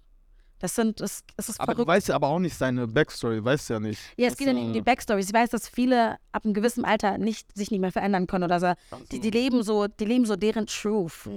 [0.59, 1.89] Das sind, das, das ist Aber du verrückt.
[1.89, 4.01] weißt ja aber auch nicht seine Backstory, weißt ja nicht.
[4.17, 5.27] Ja, es Was, geht ja nicht um die äh, Backstories.
[5.29, 8.59] Ich weiß, dass viele ab einem gewissen Alter nicht, sich nicht mehr verändern können oder
[8.61, 8.73] so.
[9.13, 11.29] Die, die leben so, die leben so deren Truth.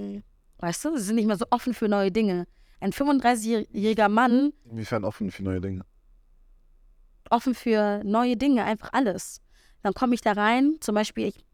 [0.58, 0.96] Weißt du?
[0.96, 2.46] Sie sind nicht mehr so offen für neue Dinge.
[2.80, 5.84] Ein 35-jähriger Mann Inwiefern offen für neue Dinge?
[7.32, 9.40] offen für neue Dinge, einfach alles.
[9.82, 11.44] Dann komme ich da rein, zum Beispiel, ich,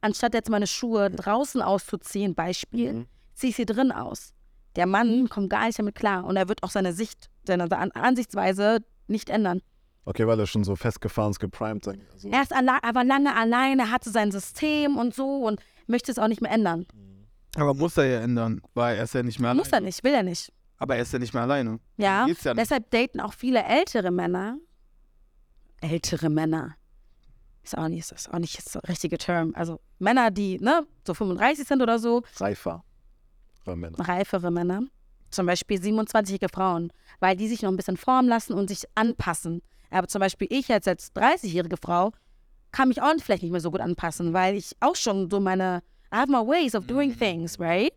[0.00, 3.06] anstatt jetzt meine Schuhe draußen auszuziehen, Beispiel, Mhm.
[3.34, 4.32] ziehe ich sie drin aus.
[4.76, 7.90] Der Mann kommt gar nicht damit klar und er wird auch seine Sicht, seine An
[7.92, 9.60] Ansichtsweise nicht ändern.
[10.06, 11.84] Okay, weil er schon so festgefahren ist, geprimed.
[11.84, 16.10] sein- Also, Er, ist er war lange alleine, hatte sein System und so und möchte
[16.12, 16.86] es auch nicht mehr ändern.
[17.56, 19.62] Aber muss er ja ändern, weil er ist ja nicht mehr alleine.
[19.62, 20.52] Muss er nicht, will er nicht.
[20.78, 21.80] Aber er ist ja nicht mehr alleine.
[21.96, 22.44] Ja, ja nicht.
[22.44, 24.58] deshalb daten auch viele ältere Männer.
[25.80, 26.76] Ältere Männer.
[27.62, 29.52] Ist auch nicht, ist auch nicht das richtige Term.
[29.56, 32.84] Also Männer, die, ne, so 35 sind oder so, reifer.
[33.64, 34.00] Bei Männern.
[34.00, 34.82] reifere Männer.
[35.30, 39.62] Zum Beispiel 27-jährige Frauen, weil die sich noch ein bisschen formen lassen und sich anpassen.
[39.90, 42.12] Aber zum Beispiel ich als, als 30-jährige Frau
[42.70, 45.82] kann mich auch vielleicht nicht mehr so gut anpassen, weil ich auch schon so meine,
[46.12, 47.92] I have my ways of doing things, right?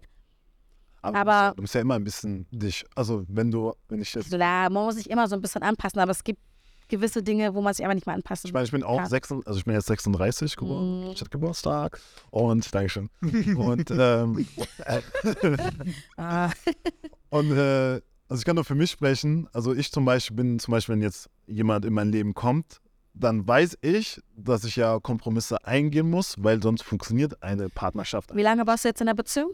[1.02, 4.70] Aber- du musst ja immer ein bisschen dich, also wenn du, wenn ich jetzt, Klar,
[4.70, 6.42] man muss sich immer so ein bisschen anpassen, aber es gibt
[6.90, 9.06] gewisse Dinge, wo man sich einfach nicht mehr anpassen ich meine, ich bin auch Klar.
[9.08, 11.12] 36, also ich bin jetzt 36 geboren, Mhm.
[11.12, 12.00] ich hatte Geburtstag
[12.32, 14.48] und, Dankeschön, und, ähm,
[14.86, 15.02] äh,
[16.18, 16.50] Ah,
[17.30, 20.72] und, äh, also ich kann nur für mich sprechen, also ich zum Beispiel bin, zum
[20.72, 22.80] Beispiel, wenn jetzt jemand in mein Leben kommt,
[23.14, 28.36] dann weiß ich, dass ich ja Kompromisse eingehen muss, weil sonst funktioniert eine Partnerschaft.
[28.36, 29.52] Wie lange warst du jetzt in der Beziehung?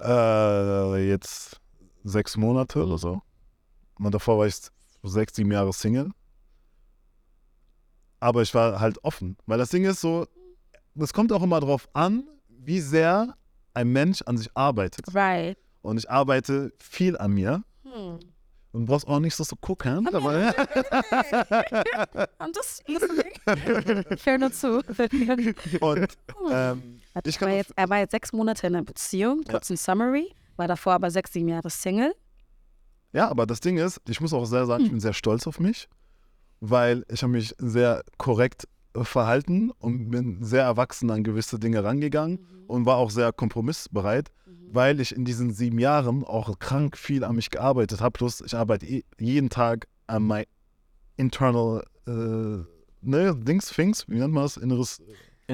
[0.00, 1.60] Äh, jetzt
[2.04, 3.22] sechs Monate oder so.
[3.98, 4.56] Und davor war ich
[5.02, 6.10] sechs, sieben Jahre Single.
[8.20, 9.36] Aber ich war halt offen.
[9.46, 10.26] Weil das Ding ist so,
[10.96, 13.34] es kommt auch immer darauf an, wie sehr
[13.74, 15.14] ein Mensch an sich arbeitet.
[15.14, 15.56] Right.
[15.82, 17.62] Und ich arbeite viel an mir.
[17.84, 18.18] Hm.
[18.72, 20.06] Und brauchst auch nicht so zu gucken.
[20.14, 20.30] Aber,
[22.38, 23.32] I'm just listening.
[24.10, 24.82] Ich höre nur zu.
[25.80, 26.08] und
[26.50, 29.52] ähm, er, war jetzt, er war jetzt sechs Monate in einer Beziehung, Ja.
[29.52, 32.14] kurz ein Summary, war davor aber sechs, sieben Jahre Single.
[33.12, 35.60] Ja, aber das Ding ist, ich muss auch sehr sagen, ich bin sehr stolz auf
[35.60, 35.88] mich,
[36.60, 41.82] weil ich habe mich sehr korrekt äh, verhalten und bin sehr erwachsen an gewisse Dinge
[41.82, 44.30] rangegangen und war auch sehr kompromissbereit,
[44.70, 48.12] weil ich in diesen sieben Jahren auch krank viel an mich gearbeitet habe.
[48.12, 50.44] Plus ich arbeite eh jeden Tag an mein
[51.16, 52.10] internal äh,
[53.00, 54.56] ne, Dings, Things, wie nennt man das?
[54.58, 55.00] Inneres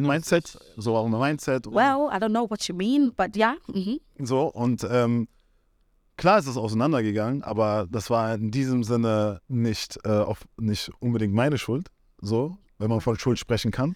[0.03, 1.67] Mindset, so auch mein Mindset.
[1.67, 3.55] Well, I don't know what you mean, but ja.
[3.73, 4.01] Mhm.
[4.19, 5.29] so, und ähm,
[6.17, 11.33] klar ist es auseinandergegangen, aber das war in diesem Sinne nicht, äh, auf, nicht unbedingt
[11.33, 11.89] meine Schuld,
[12.21, 13.95] so, wenn man von Schuld sprechen kann.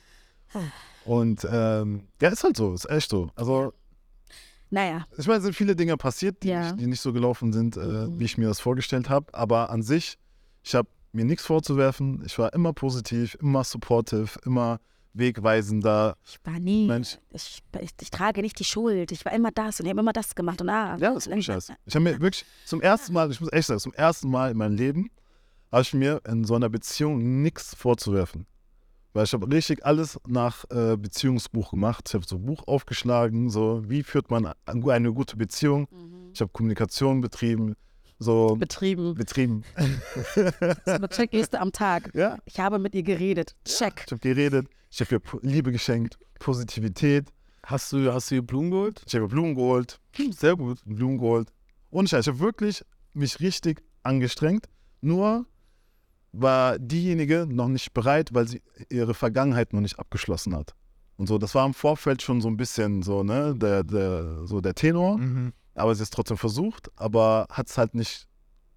[1.05, 3.31] Und ähm, ja, ist halt so, ist echt so.
[3.35, 3.73] Also,
[4.71, 6.61] Naja, ich meine, es sind viele Dinge passiert, die, Ja.
[6.73, 8.21] nicht, die nicht so gelaufen sind, äh, Mhm.
[8.21, 9.33] wie ich mir das vorgestellt habe.
[9.33, 10.19] Aber an sich,
[10.63, 12.23] ich habe mir nichts vorzuwerfen.
[12.27, 14.81] Ich war immer positiv, immer supportive, immer
[15.19, 16.17] wegweisender.
[16.25, 17.19] ich war nie, Mensch.
[17.31, 19.13] ich, ich, ich trage nicht die Schuld.
[19.13, 20.97] Ich war immer das und ich habe immer das gemacht und ah.
[20.99, 21.73] Ja, das ist Scheiß.
[21.87, 24.57] Ich habe mir wirklich zum ersten Mal, ich muss echt sagen, zum ersten Mal in
[24.57, 25.11] meinem Leben
[25.71, 28.47] habe ich mir in so einer Beziehung nichts vorzuwerfen.
[29.13, 32.05] Weil ich habe richtig alles nach äh, Beziehungsbuch gemacht.
[32.09, 35.89] Ich habe so ein Buch aufgeschlagen, so wie führt man eine gute Beziehung.
[35.91, 36.31] Mhm.
[36.33, 37.75] Ich habe Kommunikation betrieben,
[38.19, 39.15] so Betrieben.
[39.15, 39.65] betrieben.
[40.35, 42.11] So eine Checkliste am Tag.
[42.15, 43.57] Ja, Ich habe mit ihr geredet.
[43.65, 44.05] Check.
[44.07, 47.33] ich habe geredet, ich habe ihr Liebe geschenkt, Positivität.
[47.65, 49.03] Hast du, hast du ihr Blumen geholt?
[49.07, 50.81] Ich habe ihr Blumen geholt, Sehr gut.
[50.85, 51.53] Blumen geholt.
[51.91, 54.69] Und ich habe wirklich mich richtig angestrengt.
[55.01, 55.47] Nur
[56.33, 60.75] war diejenige noch nicht bereit, weil sie ihre Vergangenheit noch nicht abgeschlossen hat.
[61.17, 64.61] Und so, das war im Vorfeld schon so ein bisschen so, ne, der, der, so
[64.61, 65.19] der Tenor.
[65.19, 65.53] Mhm.
[65.75, 68.28] Aber sie es trotzdem versucht, aber hat es halt nicht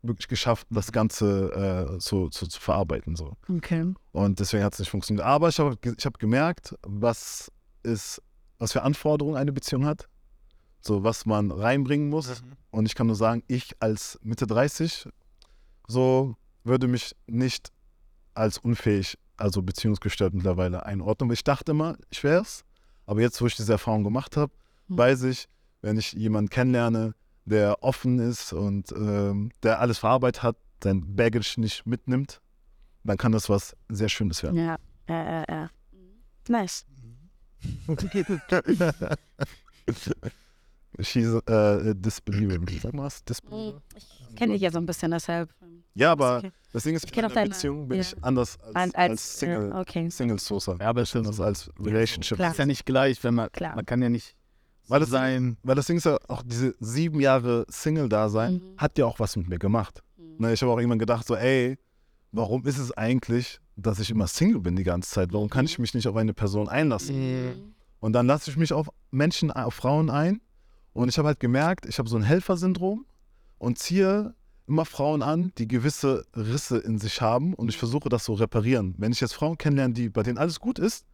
[0.01, 3.15] wirklich geschafft, das Ganze äh, so, so zu verarbeiten.
[3.15, 3.35] So.
[3.49, 3.93] Okay.
[4.11, 5.25] Und deswegen hat es nicht funktioniert.
[5.25, 7.51] Aber ich habe ich hab gemerkt, was
[7.83, 8.21] ist,
[8.57, 10.07] was für Anforderungen eine Beziehung hat.
[10.81, 12.41] So, was man reinbringen muss.
[12.71, 15.07] Und ich kann nur sagen, ich als Mitte 30
[15.87, 17.71] so würde mich nicht
[18.33, 21.31] als unfähig, also beziehungsgestört mittlerweile einordnen.
[21.31, 22.63] Ich dachte immer, ich wäre es.
[23.05, 24.51] Aber jetzt, wo ich diese Erfahrung gemacht habe,
[24.87, 24.97] Hm.
[24.97, 25.47] weiß ich,
[25.81, 27.13] wenn ich jemanden kennenlerne,
[27.45, 32.41] der offen ist und ähm, der alles verarbeitet hat, sein Baggage nicht mitnimmt,
[33.03, 34.57] dann kann das was sehr Schönes werden.
[34.57, 34.77] Ja,
[35.07, 35.69] ja, ja, ja.
[36.47, 36.85] Nice.
[40.99, 42.79] She's äh, disbelievable.
[42.79, 43.23] Sag mal was?
[43.23, 43.81] Disbeliever?
[43.95, 45.49] Ich kenne dich ja so ein bisschen, deshalb.
[45.93, 46.51] Ja, aber okay.
[46.73, 48.01] das Ding ist, Ich in einer Beziehung bin ja.
[48.01, 50.09] ich anders als, Als, als, Single, okay.
[50.09, 50.37] Single.
[50.79, 51.27] Ja, aber stimmt.
[51.27, 52.37] Anders als Relationship.
[52.37, 52.51] Klar.
[52.51, 53.75] Ist ja nicht gleich, wenn man, Klar.
[53.75, 54.35] man kann ja nicht
[54.91, 55.57] Weil das, sein.
[55.63, 58.61] weil das Ding ist ja, auch diese sieben Jahre Single-Dasein Mhm.
[58.77, 60.03] hat ja auch was mit mir gemacht.
[60.37, 61.77] Ne, ich habe auch irgendwann gedacht, so, ey,
[62.31, 65.31] warum ist es eigentlich, dass ich immer Single bin die ganze Zeit?
[65.33, 67.73] Warum kann ich mich nicht auf eine Person einlassen?
[67.99, 70.41] Und dann lasse ich mich auf Menschen, auf Frauen ein.
[70.93, 73.05] Und ich habe halt gemerkt, ich habe so ein Helfersyndrom
[73.59, 74.33] und ziehe
[74.67, 78.95] immer Frauen an, die gewisse Risse in sich haben und ich versuche das so reparieren.
[78.97, 81.05] Wenn ich jetzt Frauen kennenlerne, die, bei denen alles gut ist,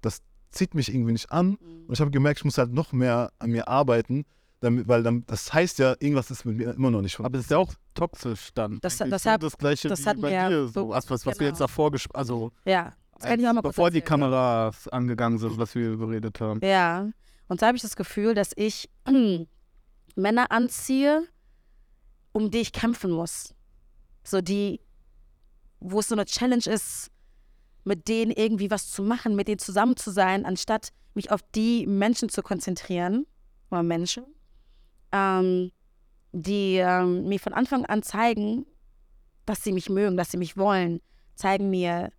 [0.00, 0.22] das
[0.56, 1.56] zieht mich irgendwie nicht an.
[1.86, 4.24] Und ich habe gemerkt, ich muss halt noch mehr an mir arbeiten,
[4.60, 7.18] damit, weil dann, das heißt ja, irgendwas ist mit mir immer noch nicht.
[7.20, 8.78] Aber das ist ja auch toxisch dann.
[8.80, 10.68] Das- das so hab- das gleiche das wie bei wir dir.
[10.68, 11.48] So, was, was, was wir genau.
[11.50, 14.20] jetzt davor gesprochen also Ja, das kann ich auch mal kurz bevor die erzählen.
[14.20, 16.60] Kameras angegangen sind, was wir geredet haben.
[16.64, 17.08] Ja,
[17.48, 18.88] und da habe ich das Gefühl, dass ich
[20.16, 21.22] Männer anziehe,
[22.32, 23.54] um die ich kämpfen muss.
[24.24, 24.80] So die,
[25.80, 27.10] wo es so eine Challenge ist,
[27.86, 31.86] mit denen irgendwie was zu machen, mit denen zusammen zu sein, anstatt mich auf die
[31.86, 33.26] Menschen zu konzentrieren,
[33.70, 34.24] oder Menschen,
[35.12, 35.72] ähm,
[36.32, 38.66] die ähm, mir von Anfang an zeigen,
[39.44, 41.00] dass sie mich mögen, dass sie mich wollen,
[41.34, 42.10] zeigen mir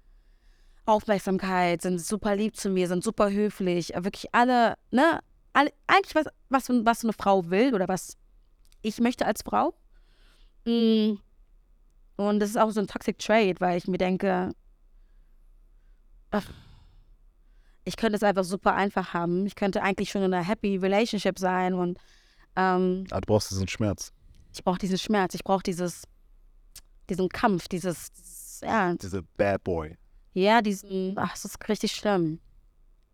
[0.86, 5.20] Aufmerksamkeit, sind super lieb zu mir, sind super höflich, wirklich alle, ne,
[5.54, 8.18] alle, eigentlich was, was, was eine Frau will oder was
[8.82, 9.74] ich möchte als Frau.
[10.66, 11.16] Mm.
[12.16, 14.52] Und das ist auch so ein Toxic Trade, weil ich mir denke,
[17.86, 19.46] ich könnte es einfach super einfach haben.
[19.46, 21.98] Ich könnte eigentlich schon in einer happy Relationship sein und
[22.56, 24.12] ähm, Ah, du brauchst diesen Schmerz.
[24.54, 26.04] ich brauche diesen Schmerz, ich brauche dieses,
[27.10, 29.96] diesen Kampf, dieses, dieses ja, Diese Bad Boy.
[30.34, 32.40] ja, diesen, ach, es ist richtig schlimm.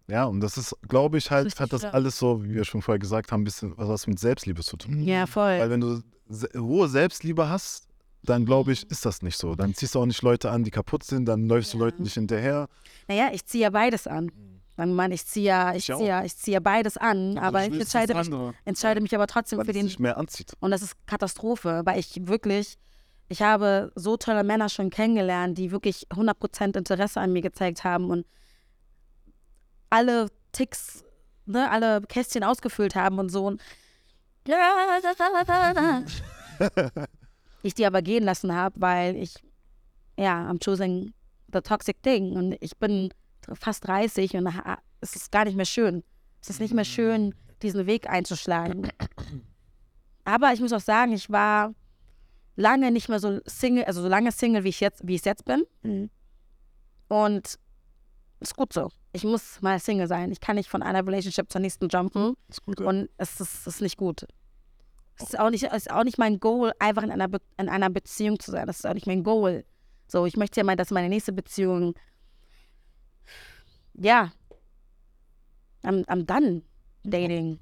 [0.07, 1.93] Ja, und das ist, glaube ich, halt, Richtig hat das schlimm.
[1.93, 5.01] alles so, wie wir schon vorher gesagt haben, ein bisschen was mit Selbstliebe zu tun.
[5.03, 5.59] Ja, voll.
[5.59, 6.01] Weil wenn du
[6.57, 7.87] hohe Selbstliebe hast,
[8.23, 9.55] dann glaube ich, ist das nicht so.
[9.55, 11.85] Dann ziehst du auch nicht Leute an, die kaputt sind, dann läufst du Ja.
[11.85, 12.67] Leuten nicht hinterher.
[13.07, 14.31] Naja, ich ziehe ja beides an.
[14.75, 17.65] Dann Mann, ich ziehe ja, ich Ich ziehe ja, ich ziehe ja beides an, aber
[17.65, 18.29] ich entscheide mich,
[18.65, 20.53] entscheide mich aber trotzdem weil für den dich mehr anzieht.
[20.61, 22.77] und das ist Katastrophe, weil ich wirklich,
[23.29, 28.09] ich habe so tolle Männer schon kennengelernt, die wirklich 100% Interesse an mir gezeigt haben
[28.09, 28.25] und
[29.91, 31.03] alle Ticks,
[31.45, 33.45] ne, alle Kästchen ausgefüllt haben und so.
[33.45, 33.61] Und
[37.63, 39.35] ich die aber gehen lassen habe, weil ich,
[40.17, 41.13] ja, I'm choosing
[41.51, 43.09] the toxic thing und ich bin
[43.53, 46.03] fast 30 und ha- es ist gar nicht mehr schön.
[46.41, 48.89] Es ist nicht mehr schön, diesen Weg einzuschlagen.
[50.25, 51.73] Aber ich muss auch sagen, ich war
[52.55, 55.45] lange nicht mehr so Single, also so lange Single, wie ich jetzt, wie ich jetzt
[55.45, 55.63] bin.
[57.07, 57.59] Und
[58.39, 58.89] ist gut so.
[59.13, 60.31] Ich muss mal Single sein.
[60.31, 62.35] Ich kann nicht von einer Relationship zur nächsten jumpen.
[62.49, 62.79] Ist gut.
[62.79, 62.87] Ja.
[62.87, 64.25] Und es ist, es ist nicht gut.
[65.17, 67.89] Es ist auch nicht, ist auch nicht mein Goal, einfach in einer, Be in einer
[67.89, 68.67] Beziehung zu sein.
[68.67, 69.65] Das ist auch nicht mein Goal.
[70.07, 71.95] So, ich möchte ja mal, dass meine nächste Beziehung,
[73.93, 74.31] ja,
[75.83, 76.63] I'm, I'm done
[77.03, 77.59] dating.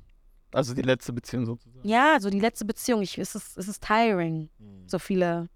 [0.53, 1.87] Also die letzte Beziehung sozusagen.
[1.87, 4.49] Ja, so die letzte Beziehung, ich, es, ist, es ist tiring,
[4.85, 5.49] so viele,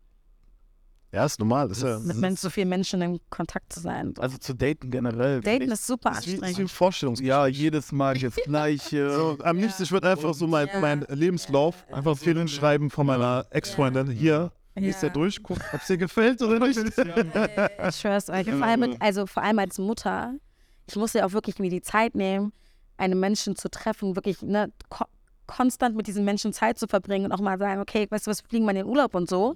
[1.15, 1.71] ja, ist normal.
[1.71, 4.13] Ist ja, mit men so vielen Menschen in Kontakt zu sein.
[4.19, 5.41] Also zu daten generell.
[5.41, 6.71] Daten ist super ist wie, ist wie anstrengend.
[6.71, 7.27] Vorstellungsgespräch.
[7.29, 9.09] Ja, jedes Mal das Gleiche.
[9.15, 10.79] So, am liebsten, ich würde einfach so mein, Ja.
[10.79, 14.09] mein Lebenslauf einfach viel hinschreiben von meiner Ex-Freundin.
[14.11, 16.77] Hier, liest der durch, guck, ob es dir gefällt oder nicht.
[17.89, 18.49] Ich schwör's euch.
[18.49, 20.33] Vor allem, mit- also vor allem als Mutter,
[20.87, 22.51] ich musste ja auch wirklich mir die Zeit nehmen,
[22.97, 25.05] einen Menschen zu treffen, wirklich ne, ko
[25.47, 28.43] konstant mit diesen Menschen Zeit zu verbringen und auch mal sagen, okay, weißt du was,
[28.43, 29.55] wir fliegen mal in den Urlaub und so.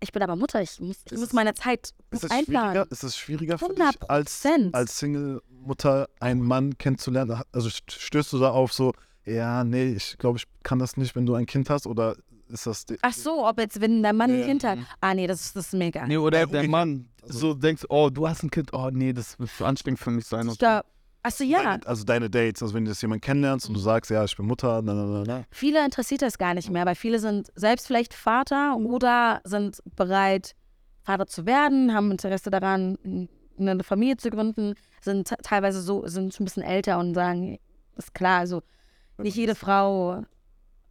[0.00, 2.72] Ich bin aber Mutter, ich muss, ich Ist muss meine Zeit Ist es einplanen.
[2.72, 4.06] schwieriger, ist es schwieriger für dich, 100%.
[4.08, 7.40] als, als Single-Mutter einen Mann kennenzulernen?
[7.52, 8.92] Also st- stößt du da auf so,
[9.24, 11.86] ja, nee, ich glaube, ich kann das nicht, wenn du ein Kind hast?
[11.86, 12.16] Oder
[12.48, 12.84] ist das...
[13.02, 14.46] Ach so, ob jetzt, wenn dein Mann ein Ja.
[14.46, 14.78] Kind hat.
[15.00, 16.06] Ah, nee, das, ist- das ist mega.
[16.06, 16.68] Nee, oder Ja, der okay.
[16.68, 19.98] Mann Also- so denkst, oh, du hast ein Kind, oh nee, das wird zu anstrengend
[20.00, 20.48] für mich sein.
[20.48, 20.84] Ich glaub,
[21.26, 21.62] Achso, ja.
[21.62, 24.36] Deine, also deine Dates, also wenn du jetzt jemanden kennenlernst und du sagst, ja, ich
[24.36, 25.44] bin Mutter, na, na, na, na.
[25.50, 30.54] Viele interessiert das gar nicht mehr, weil viele sind selbst vielleicht Vater oder sind bereit,
[31.02, 36.32] Vater zu werden, haben Interesse daran, eine Familie zu gründen, sind te- teilweise so, sind
[36.32, 37.58] schon ein bisschen älter und sagen,
[37.96, 38.62] ist klar, also
[39.18, 40.22] nicht jede Frau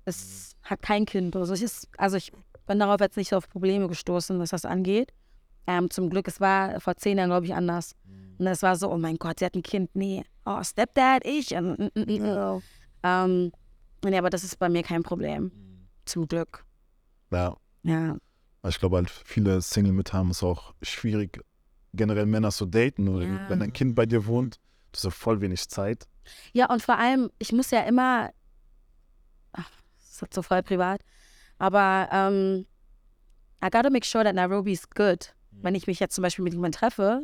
[0.06, 1.54] ist, hat kein Kind oder so.
[1.54, 2.32] Ich ist, also ich
[2.68, 5.14] bin darauf jetzt nicht so auf Probleme gestoßen, was das angeht.
[5.68, 7.96] Ähm, zum Glück, es war vor zehn Jahren, glaube ich, anders.
[8.38, 9.90] Und es war so, oh mein Gott, sie hat ein Kind.
[9.96, 11.52] Nee, oh, Stepdad, ich.
[11.54, 12.62] Ähm, mm, mm, mm.
[13.04, 13.52] ähm,
[14.04, 15.52] nee, aber das ist bei mir kein Problem.
[16.06, 16.66] Zum Glück.
[17.32, 18.18] Ja, Ja.
[18.62, 21.40] weil ich glaube halt, viele Single-Mütter haben es auch schwierig,
[21.94, 23.08] generell Männer zu daten.
[23.08, 23.50] Oder Ja.
[23.50, 24.58] wenn ein Kind bei dir wohnt,
[24.92, 26.08] du hast ja voll wenig Zeit.
[26.54, 28.32] Ja, und vor allem, ich muss ja immer,
[29.54, 31.02] ach, das ist so voll privat,
[31.58, 32.66] aber ähm,
[33.64, 35.35] I gotta make sure that Nairobi is good.
[35.62, 37.24] Wenn ich mich jetzt zum Beispiel mit jemandem treffe,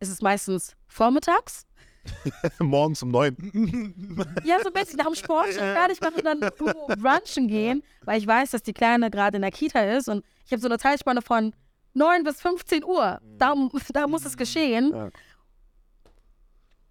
[0.00, 1.66] ist es meistens vormittags
[2.58, 3.36] Morgens um neun.
[4.44, 6.40] Ja, so ein bisschen nach dem Sport fertig machen und dann
[7.00, 10.52] brunchen gehen, weil ich weiß, dass die Kleine gerade in der Kita ist und ich
[10.52, 11.54] habe so eine Zeitspanne von
[11.94, 13.20] 9 bis 15 Uhr.
[13.38, 13.54] Da,
[13.92, 14.92] da muss es geschehen.
[14.92, 15.10] Ja.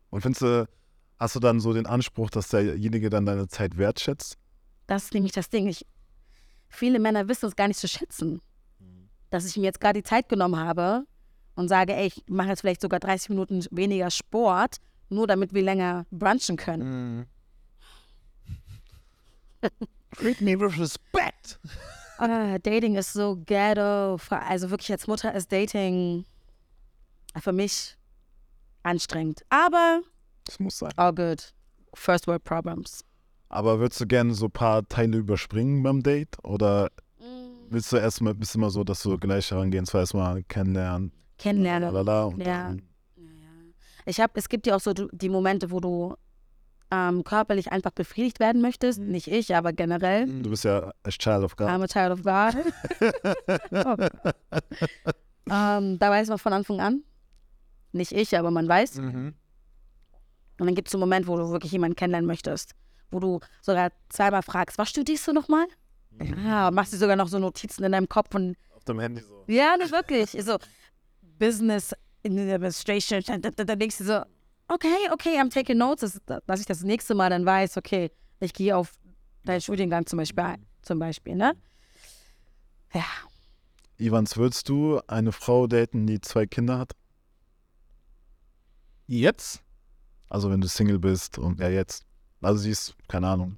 [0.09, 0.67] Und findest du,
[1.19, 4.37] hast du dann so den Anspruch, dass derjenige dann deine Zeit wertschätzt?
[4.87, 5.67] Das ist nämlich das Ding.
[5.67, 5.85] Ich,
[6.69, 8.41] viele Männer wissen es gar nicht zu schätzen,
[9.31, 11.05] dass ich mir jetzt gerade die Zeit genommen habe
[11.55, 14.77] und sage, ey, ich mache jetzt vielleicht sogar 30 Minuten weniger Sport,
[15.09, 17.17] nur damit wir länger brunchen können.
[17.17, 17.25] Mhm.
[20.17, 21.59] Treat me with respect.
[22.17, 24.17] Ah, Dating ist so ghetto.
[24.29, 26.25] Also wirklich als Mutter ist Dating
[27.39, 27.97] für mich
[28.83, 29.43] anstrengend.
[29.49, 30.01] Aber
[30.45, 30.91] Das muss sein.
[30.97, 31.53] all good.
[31.93, 33.03] First world problems.
[33.49, 36.37] Aber würdest du gerne so ein paar Teile überspringen beim Date?
[36.43, 36.89] Oder
[37.71, 41.93] willst du erstmal, bist du immer so, dass du gleich herangehen, zwar erstmal kennenlernen, Kennenlernen.
[41.93, 42.75] lalala, und Ja.
[44.05, 46.15] Ich habe, es gibt ja auch so die Momente, wo du
[46.89, 48.99] ähm, körperlich einfach befriedigt werden möchtest.
[48.99, 50.25] Nicht ich, aber generell.
[50.41, 51.67] du bist ja a child of God.
[51.67, 52.55] I'm a child of God.
[53.71, 55.11] oh.
[55.49, 57.03] Ähm, da weiß man von Anfang an.
[57.91, 58.97] Nicht ich, aber man weiß.
[58.97, 59.33] Mhm.
[60.59, 62.73] Und dann gibt es so einen Moment, wo du wirklich jemanden kennenlernen möchtest.
[63.09, 65.65] Wo du sogar zweimal fragst, was studierst du nochmal?
[66.45, 69.21] Ah, und machst dir sogar noch so Notizen in deinem Kopf und Auf dem Handy
[69.21, 69.43] so.
[69.47, 70.31] ja, nicht wirklich.
[70.31, 70.57] So
[71.39, 71.93] Business
[72.23, 73.23] Administration.
[73.41, 74.21] Dann denkst du so,
[74.67, 78.53] okay, okay, I'm taking notes, dass, dass ich das nächste Mal dann weiß, okay, ich
[78.53, 78.91] gehe auf
[79.45, 81.55] deinen Studiengang zum Beispiel ein, zum Beispiel, ne?
[82.93, 83.05] Ja,
[83.97, 86.93] Ivans, würdest du eine Frau daten, die zwei Kinder hat?
[89.07, 89.61] Jetzt?
[90.29, 92.05] Also wenn du Single bist und ja jetzt.
[92.41, 93.57] Also sie ist, keine Ahnung.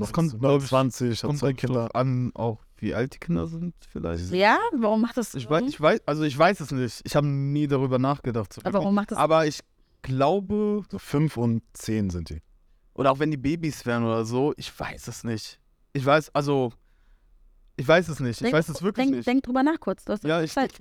[0.00, 1.88] Das kommt, glaub ich, 20, hat Kommt zwei Kinder.
[1.94, 4.30] an, auch wie alt die Kinder sind vielleicht.
[4.32, 5.34] ja, warum macht das?
[5.34, 7.00] Ich weiß, ich weiß, also ich weiß es nicht.
[7.04, 8.56] Ich habe nie darüber nachgedacht.
[8.64, 9.18] aber warum macht das?
[9.18, 9.60] Aber ich
[10.02, 12.40] glaube, So fünf und zehn sind die.
[12.94, 15.58] oder auch wenn die Babys wären oder so, ich weiß es nicht.
[15.92, 16.72] Ich weiß, also,
[17.76, 18.32] ich weiß es nicht.
[18.32, 19.26] Ich Denk- weiß es wirklich denk, nicht.
[19.26, 20.04] Denk drüber nach kurz.
[20.04, 20.72] Du hast Ja, ich- Zeit.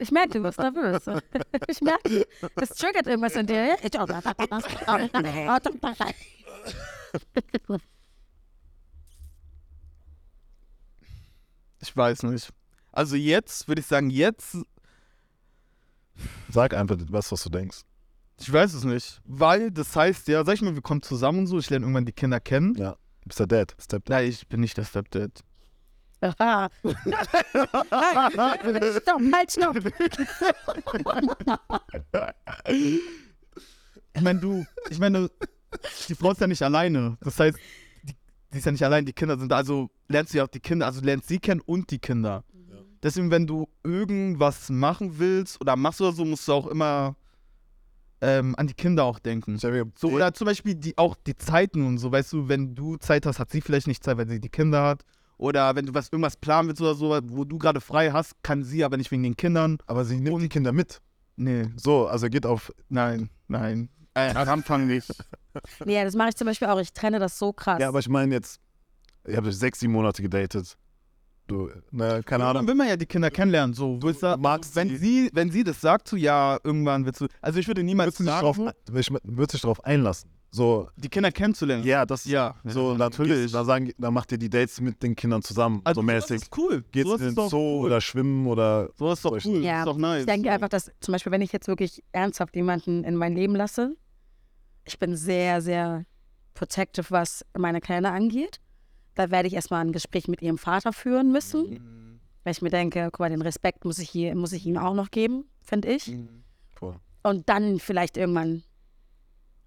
[0.00, 1.02] ich merke, du bist nervös.
[1.68, 2.26] Ich merke,
[2.56, 3.76] das triggert irgendwas in dir.
[11.82, 12.50] Ich weiß nicht.
[12.92, 14.56] Also jetzt würde ich sagen, jetzt,
[16.48, 17.80] Sag einfach was, was du denkst.
[18.38, 19.20] ich weiß es nicht.
[19.24, 22.04] Weil das heißt ja, sag ich mal, wir kommen zusammen und so, ich lerne irgendwann
[22.04, 22.74] die Kinder kennen.
[22.76, 22.92] Ja.
[23.22, 23.74] Du bist der Dad.
[23.80, 25.42] Step Nein, ich bin nicht der Stepdad.
[26.20, 26.68] Aha.
[26.82, 27.90] stopp,
[29.32, 29.72] halt, stopp.
[34.14, 35.30] Ich meine, du, ich meine,
[36.08, 37.16] die Frau ist ja nicht alleine.
[37.22, 37.58] Das heißt,
[38.52, 39.56] die, die ist ja nicht allein, die Kinder sind da.
[39.56, 42.44] Also lernst du ja auch die Kinder, also lernst sie kennen und die Kinder.
[43.02, 47.16] Deswegen, wenn du irgendwas machen willst oder machst oder so, musst du auch immer
[48.20, 49.58] ähm, an die Kinder auch denken.
[49.58, 49.68] So,
[50.08, 53.40] oder zum Beispiel die, auch die Zeiten und so, weißt du, wenn du Zeit hast,
[53.40, 55.02] hat sie vielleicht nicht Zeit, weil sie die Kinder hat.
[55.36, 58.62] Oder wenn du was irgendwas planen willst oder so, wo du gerade frei hast, kann
[58.62, 59.78] sie aber nicht wegen den Kindern.
[59.86, 61.00] Aber sie nimmt die Kinder mit.
[61.34, 62.72] Nee, So, also geht auf.
[62.88, 63.88] nein, nein.
[64.14, 65.08] Äh, am Anfang nicht.
[65.84, 66.78] Nee, das mache ich zum Beispiel auch.
[66.80, 67.78] Ich trenne das so krass.
[67.78, 68.58] Ja, aber ich meine jetzt,
[69.28, 70.78] ihr habt euch sechs, sieben Monate gedatet.
[71.46, 72.68] Du, ne, keine Dann Ahnung.
[72.68, 73.74] will man ja die Kinder kennenlernen.
[73.74, 74.96] So, du Du magst wenn sie.
[74.96, 77.26] sie, wenn sie das sagt, so ja, irgendwann willst du.
[77.42, 80.30] Also ich würde niemals Würdest du dich drauf, sagen, würdest dich drauf einlassen?
[80.54, 81.84] So, die Kinder kennenzulernen.
[81.84, 82.54] ja, das ja.
[82.64, 83.52] So, dann, natürlich.
[83.52, 85.80] dann, sagen, dann macht ihr die Dates mit den Kindern zusammen.
[85.84, 86.42] Also so mäßig.
[86.42, 86.82] ist cool.
[86.92, 87.86] Geht's sowas in den Zoo cool.
[87.86, 88.88] oder schwimmen oder.
[88.96, 89.62] Sowas ist doch cool.
[89.62, 90.20] Ja, ist doch nice.
[90.20, 93.54] Ich denke einfach, dass zum Beispiel, wenn ich jetzt wirklich ernsthaft jemanden in mein Leben
[93.56, 93.96] lasse,
[94.84, 96.04] ich bin sehr, sehr
[96.54, 98.60] protective, was meine Kleine angeht.
[99.14, 102.20] Da werde ich erstmal ein Gespräch mit ihrem Vater führen müssen, Mhm.
[102.44, 104.94] weil ich mir denke, guck mal, den Respekt muss ich, hier, muss ich ihm auch
[104.94, 106.08] noch geben, finde ich.
[106.08, 106.44] Mhm.
[106.70, 106.96] Voll.
[107.22, 108.62] Und dann vielleicht irgendwann.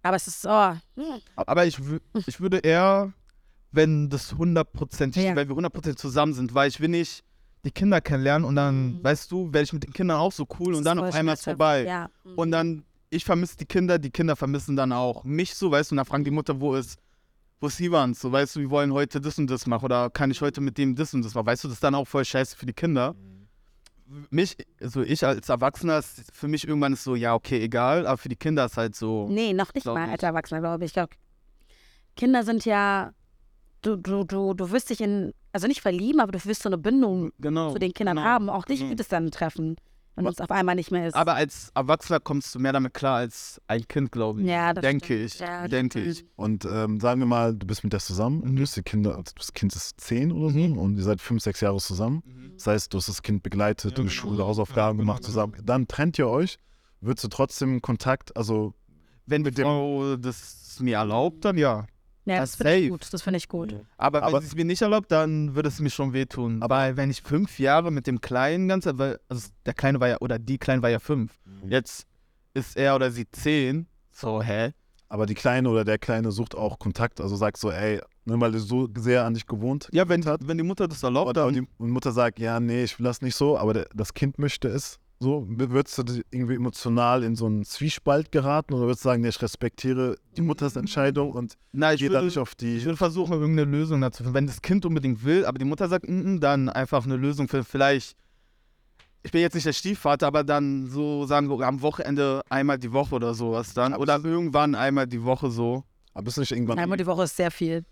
[0.02, 1.80] Aber es ist, oh, hm, Aber ich,
[2.28, 3.14] ich würde eher,
[3.72, 5.36] wenn das hundertprozentig, Ja.
[5.36, 7.24] wenn wir hundertprozentig zusammen sind, weil ich will nicht
[7.64, 9.04] die Kinder kennenlernen und dann, Mhm.
[9.04, 11.34] weißt du, werde ich mit den Kindern auch so cool das und dann auf einmal
[11.34, 11.84] ist vorbei.
[11.84, 12.10] Ja.
[12.24, 12.36] mhm.
[12.36, 15.94] Und dann, ich vermisse die Kinder, die Kinder vermissen dann auch mich so, weißt du,
[15.94, 17.00] und dann fragen die Mutter, wo ist,
[17.60, 18.14] wo ist Ivan?
[18.14, 20.78] So, weißt du, wir wollen heute das und das machen oder kann ich heute mit
[20.78, 21.46] dem das und das machen?
[21.48, 23.16] Weißt du, das ist dann auch voll scheiße für die Kinder.
[24.30, 28.18] Mich, also ich als Erwachsener, ist für mich irgendwann ist so, ja, okay, egal, aber
[28.18, 29.28] für die Kinder ist halt so.
[29.30, 30.90] Nee, noch nicht Glaub mal als Erwachsener, glaube ich.
[30.90, 31.16] Ich glaube,
[32.16, 33.14] Kinder sind ja,
[33.82, 36.78] du, du, du, du wirst dich in, also nicht verlieben, aber du wirst so eine
[36.78, 37.72] Bindung Genau.
[37.74, 38.28] zu den Kindern genau.
[38.28, 38.50] haben.
[38.50, 38.90] Auch dich Mhm.
[38.90, 39.76] wird es dann treffen,
[40.16, 41.14] wenn es auf einmal nicht mehr ist.
[41.16, 44.48] Aber als Erwachsener kommst du mehr damit klar als ein Kind, glaube ich.
[44.48, 45.26] ja, das denke stimmt.
[45.26, 45.40] ich.
[45.40, 46.16] Ja, denke stimmt.
[46.20, 46.26] ich.
[46.36, 49.16] Und ähm, sagen wir mal, du bist mit der zusammen und du hast die Kinder,
[49.18, 52.24] also das Kind ist zehn oder so und ihr seid fünf, sechs Jahre zusammen.
[52.56, 54.08] Das heißt, du hast das Kind begleitet, Ja, in genau.
[54.10, 55.28] die Schule, Hausaufgaben Ja, gemacht genau.
[55.28, 55.54] zusammen.
[55.64, 56.58] Dann trennt ihr euch.
[57.02, 58.74] würdest du trotzdem Kontakt, also
[59.28, 61.86] Wenn Mit dem- Frau das mir erlaubt, dann ja.
[62.26, 63.08] Ja, Das das finde ich gut.
[63.14, 63.76] Das finde ich gut.
[63.98, 66.62] Aber, Aber- wenn sie es mir nicht erlaubt, dann würde es mir schon wehtun.
[66.62, 70.18] Aber wenn ich fünf Jahre mit dem Kleinen ganz, weil also der Kleine war ja,
[70.20, 71.34] oder die Kleine war ja fünf.
[71.68, 72.08] Jetzt
[72.54, 73.88] ist er oder sie zehn.
[74.12, 74.72] So, hä?
[75.08, 78.54] aber die Kleine oder der Kleine sucht auch Kontakt, also sagt so, ey, ne, weil
[78.54, 81.54] er so sehr an dich gewohnt Ja, wenn, wenn die Mutter das erlaubt, und, und
[81.88, 84.68] die Mutter sagt, ja, nee, ich will das nicht so, aber der, das Kind möchte
[84.68, 84.98] es.
[85.20, 89.30] So, würdest du irgendwie emotional in so einen Zwiespalt geraten oder würdest du sagen, nee,
[89.30, 92.78] ich respektiere die Mutters Entscheidung und gehe da würde, nicht auf die.
[92.78, 94.34] ich würde versuchen, irgendeine Lösung dazu finden.
[94.34, 97.48] Wenn das Kind unbedingt will, aber die Mutter sagt, mm, mm, dann einfach eine Lösung
[97.48, 98.18] für vielleicht.
[99.24, 102.92] Ich bin jetzt nicht der Stiefvater, aber dann so sagen wir am Wochenende einmal die
[102.92, 103.94] Woche oder sowas dann.
[103.94, 105.84] Aber Oder irgendwann einmal die Woche so.
[106.14, 106.78] Aber bist du nicht irgendwann.
[106.78, 107.86] Einmal die Woche ist sehr viel.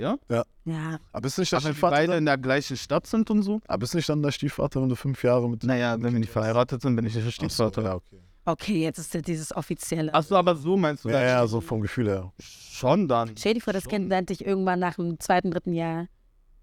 [0.00, 0.16] Ja?
[0.64, 0.98] Ja.
[1.12, 1.96] aber bist du nicht der Aber wenn wir Stiefvater?
[1.96, 2.18] beide dann?
[2.18, 3.60] in der gleichen Stadt sind und so.
[3.66, 5.62] Aber bist du nicht dann der Stiefvater, wenn du fünf Jahre mit.
[5.64, 7.82] Naja, wenn wir nicht verheiratet sind, bin ich der Ach so, Stiefvater.
[7.82, 8.20] ja, okay.
[8.46, 10.12] Okay, jetzt ist ja dieses offizielle.
[10.14, 11.30] Achso, aber so meinst du Ja, das?
[11.30, 12.32] ja, so vom Gefühl her.
[12.40, 13.36] Schon dann.
[13.36, 16.06] Stell dir vor, das Kind nennt dich irgendwann nach dem zweiten, dritten Jahr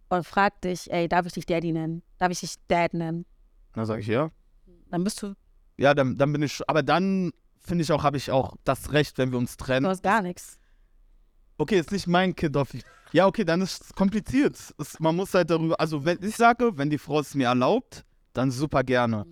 [0.10, 2.02] und fragt dich, ey, darf ich dich Daddy nennen?
[2.18, 3.26] Darf ich dich Dad nennen?
[3.74, 4.32] Dann sage ich ja.
[4.90, 5.34] Dann bist du,
[5.78, 6.62] Ja, dann, dann bin ich.
[6.68, 9.86] Aber dann finde ich auch, habe ich auch das Recht, wenn wir uns du trennen.
[9.86, 10.58] hast gar nichts.
[11.60, 12.70] Okay, ist nicht mein Kind auf.
[13.12, 14.58] Ja, okay, dann ist es kompliziert.
[14.78, 15.80] Es, man muss halt darüber.
[15.80, 19.26] Also, wenn ich sage, wenn die Frau es mir erlaubt, dann super gerne.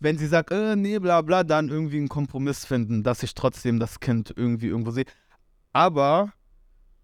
[0.00, 3.78] Wenn sie sagt, äh, nee, bla bla, dann irgendwie einen Kompromiss finden, dass ich trotzdem
[3.78, 5.04] das Kind irgendwie irgendwo sehe.
[5.72, 6.32] Aber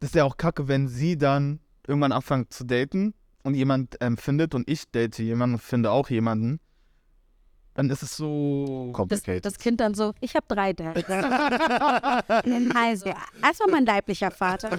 [0.01, 3.15] das ist ja auch kacke, wenn sie dann irgendwann anfängt zu daten
[3.45, 6.61] und jemand ähm, findet und ich date jemanden und finde auch jemanden,
[7.79, 8.87] dann ist es so.
[8.89, 9.45] Das, Complicated.
[9.45, 11.09] das Kind dann so, ich habe drei Dads.
[12.75, 14.73] also, erstmal mein leiblicher Vater.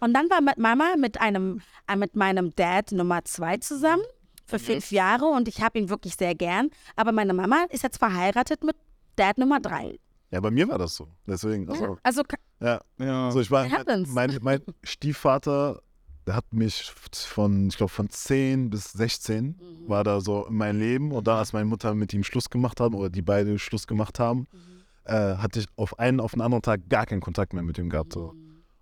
[0.00, 4.02] Und dann war mit Mama mit einem, äh, mit meinem Dad Nummer zwei zusammen
[4.46, 6.70] für fünf Jahre und ich habe ihn wirklich sehr gern.
[6.96, 8.74] Aber meine Mama ist jetzt verheiratet mit
[9.14, 10.00] Dad Nummer drei.
[10.32, 11.06] Ja, bei mir war das so.
[11.28, 11.70] Deswegen.
[11.70, 12.22] Also, Also,
[12.60, 12.80] ja.
[12.98, 13.26] ja.
[13.26, 14.08] Also ich war, happens.
[14.08, 15.82] mein, mein Stiefvater,
[16.26, 19.88] der hat mich von, ich glaube, von 10 bis 16 Mhm.
[19.88, 21.12] war da so in meinem Leben.
[21.12, 24.18] Und dann, als meine Mutter mit ihm Schluss gemacht haben oder die beide Schluss gemacht
[24.18, 24.46] haben, Mhm.
[25.04, 27.90] äh, hatte ich auf einen auf den anderen Tag gar keinen Kontakt mehr mit ihm
[27.90, 28.12] gehabt.
[28.14, 28.34] So.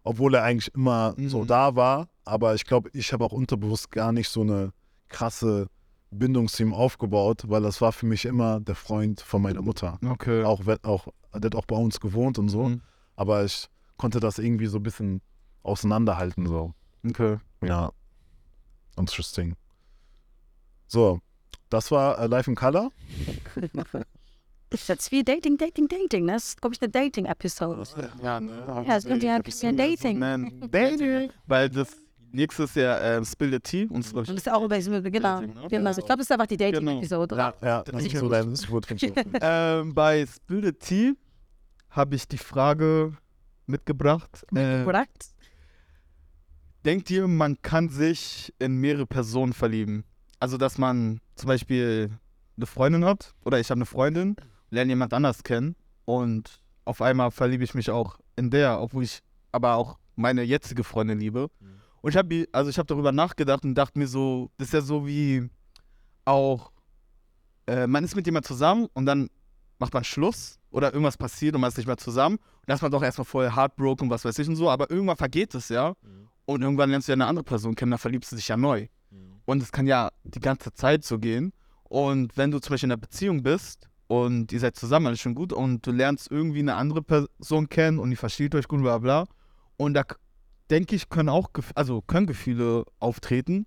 [0.04, 1.46] Obwohl er eigentlich immer so Mhm.
[1.46, 2.08] da war.
[2.24, 4.72] Aber ich glaube, ich habe auch unterbewusst gar nicht so eine
[5.08, 5.66] krasse
[6.10, 9.98] Bindung zu ihm aufgebaut, weil das war für mich immer der Freund von meiner Mutter.
[10.04, 10.44] Okay.
[10.44, 12.68] Auch, wenn- auch, der hat auch bei uns gewohnt und so.
[12.68, 12.82] Mhm.
[13.16, 15.20] Aber ich konnte das irgendwie so ein bisschen
[15.62, 16.46] auseinanderhalten.
[16.46, 16.74] So.
[17.04, 17.38] Okay.
[17.62, 17.92] Ja.
[18.96, 19.56] Interesting.
[20.86, 21.20] So,
[21.70, 22.90] das war äh, Live in Color.
[24.70, 26.26] ist jetzt wie Dating, Dating, Dating.
[26.26, 26.34] ne?
[26.34, 27.84] Das ist, glaube ich, eine Dating-Episode.
[28.22, 28.84] Ja, ne?
[28.86, 30.20] Ja, es kommt ja ein bisschen Dating.
[30.70, 31.30] Dating.
[31.46, 31.88] Weil das
[32.30, 33.86] nächste ist ja ähm, Spill the Tea.
[33.86, 35.40] Und das ist ja auch über diese, genau.
[35.40, 35.68] Dating, ne?
[35.68, 35.90] genau.
[35.90, 37.36] Ich glaube, das ist einfach die Dating-Episode.
[37.62, 38.86] Ja, das ist so dein das ist gut.
[38.86, 39.26] finde ich gut.
[39.40, 41.14] ähm, bei Spill the Tea
[41.90, 43.16] habe ich die Frage
[43.66, 44.44] mitgebracht.
[44.54, 45.06] Äh, Product?
[46.84, 50.04] Denkt ihr, man kann sich in mehrere Personen verlieben?
[50.38, 52.10] Also, dass man zum Beispiel
[52.56, 54.36] eine Freundin hat oder ich habe eine Freundin,
[54.70, 59.20] lerne jemand anders kennen und auf einmal verliebe ich mich auch in der, obwohl ich
[59.52, 61.48] aber auch meine jetzige Freundin liebe.
[62.00, 64.80] Und ich habe also ich habe darüber nachgedacht und dachte mir so, das ist ja
[64.80, 65.48] so wie
[66.24, 66.72] auch
[67.66, 69.28] äh, man ist mit jemand zusammen und dann
[69.78, 72.36] macht man Schluss oder irgendwas passiert und man ist nicht mehr zusammen.
[72.36, 75.16] Und dann ist man doch erstmal voll heartbroken, was weiß ich und so, aber irgendwann
[75.16, 75.94] vergeht es ja.
[76.44, 78.88] Und irgendwann lernst du ja eine andere Person kennen, dann verliebst du dich ja neu.
[79.44, 81.52] Und es kann ja die ganze Zeit so gehen.
[81.84, 85.34] Und wenn du zum Beispiel in einer Beziehung bist und ihr seid zusammen, alles schon
[85.34, 88.98] gut, und du lernst irgendwie eine andere Person kennen und ihr versteht euch gut, bla
[88.98, 89.26] bla.
[89.76, 90.04] Und da
[90.70, 93.66] denke ich, können auch, also können Gefühle auftreten.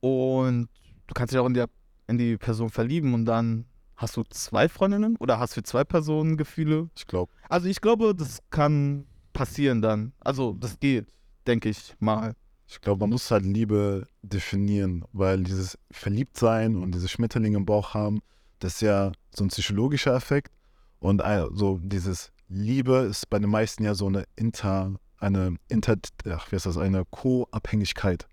[0.00, 0.68] Und
[1.06, 1.68] du kannst dich auch in, der,
[2.06, 3.66] in die Person verlieben und dann
[3.96, 6.88] hast du zwei Freundinnen oder hast für zwei Personen Gefühle.
[6.96, 10.12] Ich glaube, Also ich glaube, das kann passieren dann.
[10.20, 11.06] Also das geht,
[11.46, 12.34] denke ich mal.
[12.68, 17.94] ich glaube, man muss halt Liebe definieren, weil dieses Verliebtsein und diese Schmetterlinge im Bauch
[17.94, 18.20] haben,
[18.58, 20.52] das ist ja so ein psychologischer Effekt.
[20.98, 25.96] Und äh, so dieses Liebe ist bei den meisten ja so eine Inter, eine Inter,
[26.30, 28.26] ach, wie heißt das, eine Co-Abhängigkeit.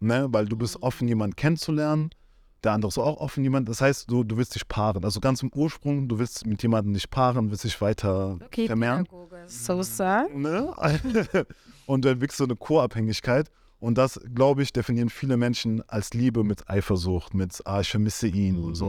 [0.00, 0.28] Ne?
[0.30, 2.10] Weil du bist offen, jemanden kennenzulernen,
[2.64, 3.68] der andere ist auch offen, jemand.
[3.68, 5.04] Das heißt, du, du willst dich paaren.
[5.04, 9.04] Also ganz im Ursprung, du willst mit jemandem dich paaren, willst dich weiter Okay, vermehren.
[9.04, 9.44] Pädagoge.
[9.46, 10.28] So, sir.
[10.34, 10.72] Ne?
[11.86, 13.50] und du entwickelst so eine Co-Abhängigkeit.
[13.80, 18.28] Und das, glaube ich, definieren viele Menschen als Liebe mit Eifersucht, mit, ah, ich vermisse
[18.28, 18.86] ihn und so.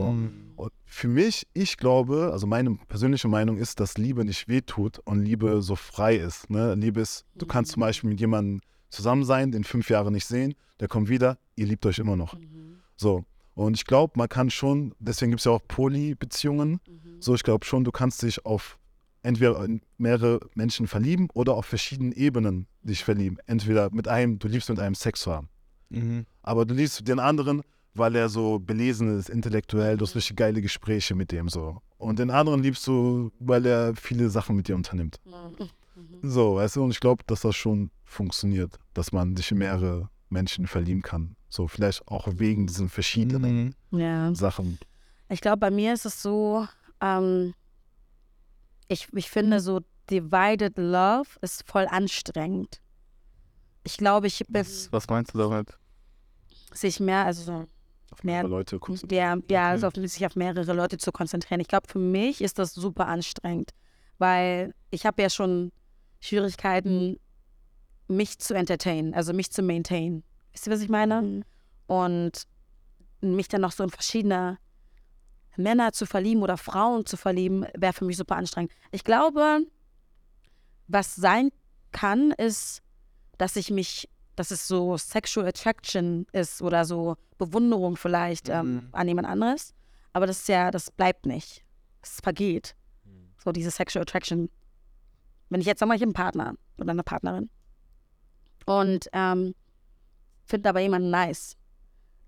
[0.54, 5.18] Und für mich, ich glaube, also meine persönliche Meinung ist, dass Liebe nicht wehtut und
[5.24, 6.48] Liebe so frei ist.
[6.48, 6.76] Ne?
[6.76, 10.54] Liebe ist, du kannst zum Beispiel mit jemandem zusammen sein, den fünf Jahre nicht sehen,
[10.78, 12.36] der kommt wieder, ihr liebt euch immer noch.
[12.96, 13.24] So.
[13.54, 16.80] Und ich glaube, man kann schon, deswegen gibt es ja auch Poly-Beziehungen.
[16.86, 17.20] Mhm.
[17.20, 18.78] So, ich glaube schon, du kannst dich auf
[19.22, 23.38] entweder in mehrere Menschen verlieben oder auf verschiedenen Ebenen dich verlieben.
[23.46, 25.48] Entweder mit einem, du liebst mit einem Sex haben.
[25.88, 26.26] Mhm.
[26.42, 27.62] Aber du liebst den anderen,
[27.94, 31.80] weil er so belesen ist, intellektuell, du hast richtig geile Gespräche mit dem so.
[31.96, 35.20] Und den anderen liebst du, weil er viele Sachen mit dir unternimmt.
[35.24, 35.68] Mhm.
[36.22, 40.10] So, weißt du, und ich glaube, dass das schon funktioniert, dass man sich in mehrere
[40.28, 41.36] Menschen verlieben kann.
[41.54, 43.98] So, vielleicht auch wegen diesen verschiedenen Mhm.
[44.00, 44.34] Ja.
[44.34, 44.76] Sachen.
[45.28, 46.66] Ich glaube, bei mir ist es so,
[47.00, 47.54] ähm,
[48.88, 49.80] ich, ich finde so
[50.10, 52.80] Divided Love ist voll anstrengend.
[53.84, 55.78] Ich glaube, ich bin Was, was meinst du damit?
[56.72, 57.52] sich mehr, also so
[58.10, 59.04] Auf Mehr- mehrere Leute kurz.
[59.08, 61.60] Ja, ja also auf, sich auf mehrere Leute zu konzentrieren.
[61.60, 63.70] Ich glaube, für mich ist das super anstrengend,
[64.18, 65.70] weil ich habe ja schon
[66.18, 67.20] Schwierigkeiten,
[68.08, 70.24] mich zu entertainen, also mich zu maintain.
[70.54, 71.42] Wisst ihr, was ich meine?
[71.86, 72.44] Und
[73.20, 74.58] mich dann noch so in verschiedene
[75.56, 78.72] Männer zu verlieben oder Frauen zu verlieben, wäre für mich super anstrengend.
[78.92, 79.66] Ich glaube,
[80.88, 81.50] was sein
[81.92, 82.82] kann, ist,
[83.38, 88.88] dass ich mich, dass es so Sexual Attraction ist oder so Bewunderung vielleicht ähm, Mhm.
[88.92, 89.74] an jemand anderes.
[90.12, 91.64] Aber das ist ja, das bleibt nicht.
[92.02, 92.76] Es vergeht.
[93.42, 94.48] So diese Sexual Attraction.
[95.50, 97.50] Wenn ich jetzt sag mal, ich habe einen Partner oder eine Partnerin
[98.66, 99.54] und ähm,
[100.44, 101.56] finde aber jemanden nice,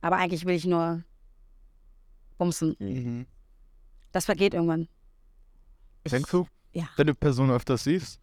[0.00, 1.02] aber eigentlich will ich nur
[2.38, 2.76] bumsen.
[2.78, 3.26] Mhm.
[4.12, 4.88] Das vergeht irgendwann.
[6.10, 6.46] Denkst du?
[6.72, 6.88] Ja.
[6.96, 8.20] Wenn du Person öfters siehst?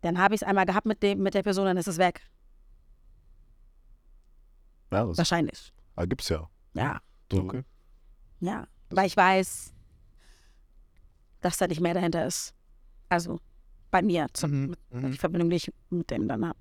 [0.00, 2.20] Dann habe ich es einmal gehabt mit, dem, mit der Person, dann ist es weg.
[4.92, 5.72] Ja, das Wahrscheinlich.
[5.96, 6.48] ah, gibt's ja.
[6.74, 7.00] Ja.
[7.28, 7.64] Du, Okay.
[8.40, 8.66] Ja.
[8.90, 9.72] Weil ich weiß,
[11.40, 12.54] dass da nicht mehr dahinter ist.
[13.08, 13.40] Also
[13.90, 14.76] bei mir, zum, Mhm.
[14.92, 15.12] die Mhm.
[15.14, 16.58] Verbindung, die ich mit dem dann habe.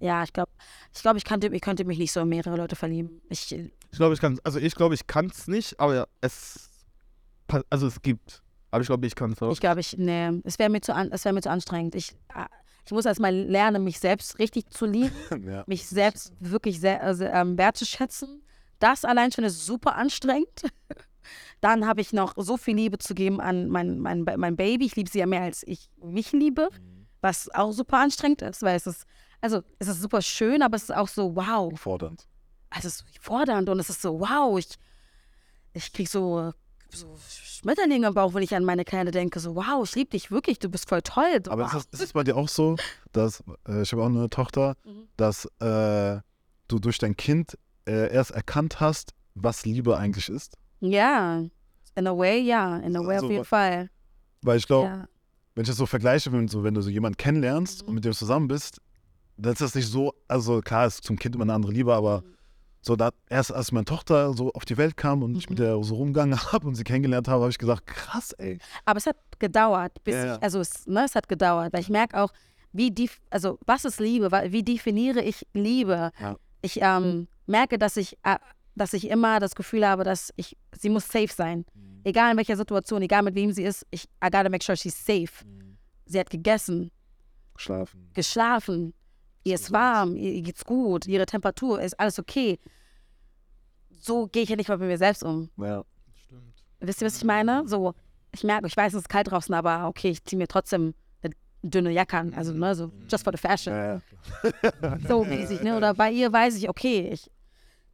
[0.00, 0.50] Ja, ich glaube,
[0.94, 3.20] ich, glaub, ich, könnte, ich könnte mich nicht so in mehrere Leute verlieben.
[3.28, 6.68] Ich, Ich glaube, ich kann Also ich glaube, ich kann es nicht, aber es
[7.70, 8.42] also es gibt.
[8.70, 9.50] Aber ich glaube, ich kann es auch.
[9.50, 11.94] ich glaube, ich, nee, es wäre mir, zu an- es wär mir zu anstrengend.
[11.94, 12.46] Ich, ah,
[12.84, 15.14] ich muss erstmal lernen, mich selbst richtig zu lieben,
[15.46, 15.64] ja.
[15.66, 18.42] mich selbst wirklich sehr, also, ähm, wertzuschätzen.
[18.78, 20.62] Das allein schon ist super anstrengend.
[21.60, 24.86] Dann habe ich noch so viel Liebe zu geben an mein, mein, mein Baby.
[24.86, 26.68] Ich liebe sie ja mehr, als ich mich liebe,
[27.20, 29.04] was auch super anstrengend ist, weil es ist,
[29.40, 32.26] also es ist super schön, aber es ist auch so, wow, fordernd.
[32.70, 34.68] also es ist fordernd und es ist so, wow, ich,
[35.74, 36.52] ich kriege so,
[36.92, 40.30] so Schmetterlinge im Bauch, wenn ich an meine Kleine denke, so, wow, ich liebe dich
[40.30, 41.42] wirklich, du bist voll toll.
[41.48, 41.74] Aber wow.
[41.74, 42.76] ist, das, ist es bei dir auch so,
[43.12, 45.08] dass, äh, ich habe auch eine Tochter, Mhm.
[45.16, 46.20] dass äh,
[46.68, 50.56] du durch dein Kind äh, erst erkannt hast, was Liebe eigentlich ist?
[50.80, 51.42] Ja,
[51.94, 53.90] in a way, ja, in a way Also, auf jeden Fall.
[54.42, 55.08] Weil ich glaube, Ja.
[55.54, 57.88] wenn ich das so vergleiche, wenn, so, wenn du so jemanden kennenlernst Mhm.
[57.88, 58.80] und mit dem zusammen bist,
[59.38, 62.20] dann ist das nicht so, also klar ist zum Kind immer eine andere Liebe, aber
[62.22, 62.34] Mhm.
[62.80, 65.62] so da, erst als meine Tochter so auf die Welt kam und ich mit Mhm.
[65.62, 68.58] der so rumgegangen habe und sie kennengelernt habe, habe ich gesagt, krass, ey.
[68.84, 70.36] Aber es hat gedauert, bis Ja, ja.
[70.36, 72.32] ich, also es, ne, es hat gedauert, weil ich merke auch,
[72.72, 76.10] wie die, also was ist Liebe, wie definiere ich Liebe?
[76.20, 76.36] Ja.
[76.60, 78.36] Ich ähm, merke, dass ich, äh,
[78.74, 81.64] dass ich immer das Gefühl habe, dass ich, sie muss safe sein.
[82.04, 84.94] Egal in welcher Situation, egal mit wem sie ist, ich I gotta make sure she's
[85.04, 85.44] safe.
[86.06, 86.90] Sie hat gegessen,
[87.56, 88.10] Schlafen.
[88.14, 88.94] geschlafen,
[89.44, 92.58] ihr ist warm, ihr, geht's gut, ihre Temperatur ist alles okay.
[94.00, 95.50] So gehe ich ja nicht mal mit mir selbst um.
[95.56, 95.84] Ja.
[96.14, 96.54] Stimmt.
[96.80, 97.66] Wisst ihr, was ich meine?
[97.66, 97.94] So,
[98.32, 101.34] ich merke, ich weiß, es ist kalt draußen, aber okay, ich ziehe mir trotzdem eine
[101.62, 102.34] dünne Jacke an.
[102.34, 103.74] Also, ne, so just for the fashion.
[103.74, 104.98] Ja, ja.
[105.08, 105.76] So mäßig, ne?
[105.76, 107.30] Oder bei ihr weiß ich, okay, ich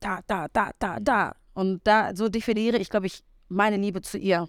[0.05, 1.37] da, da, da, da, da.
[1.55, 4.49] Und da, so definiere ich, glaube ich, meine Liebe zu ihr.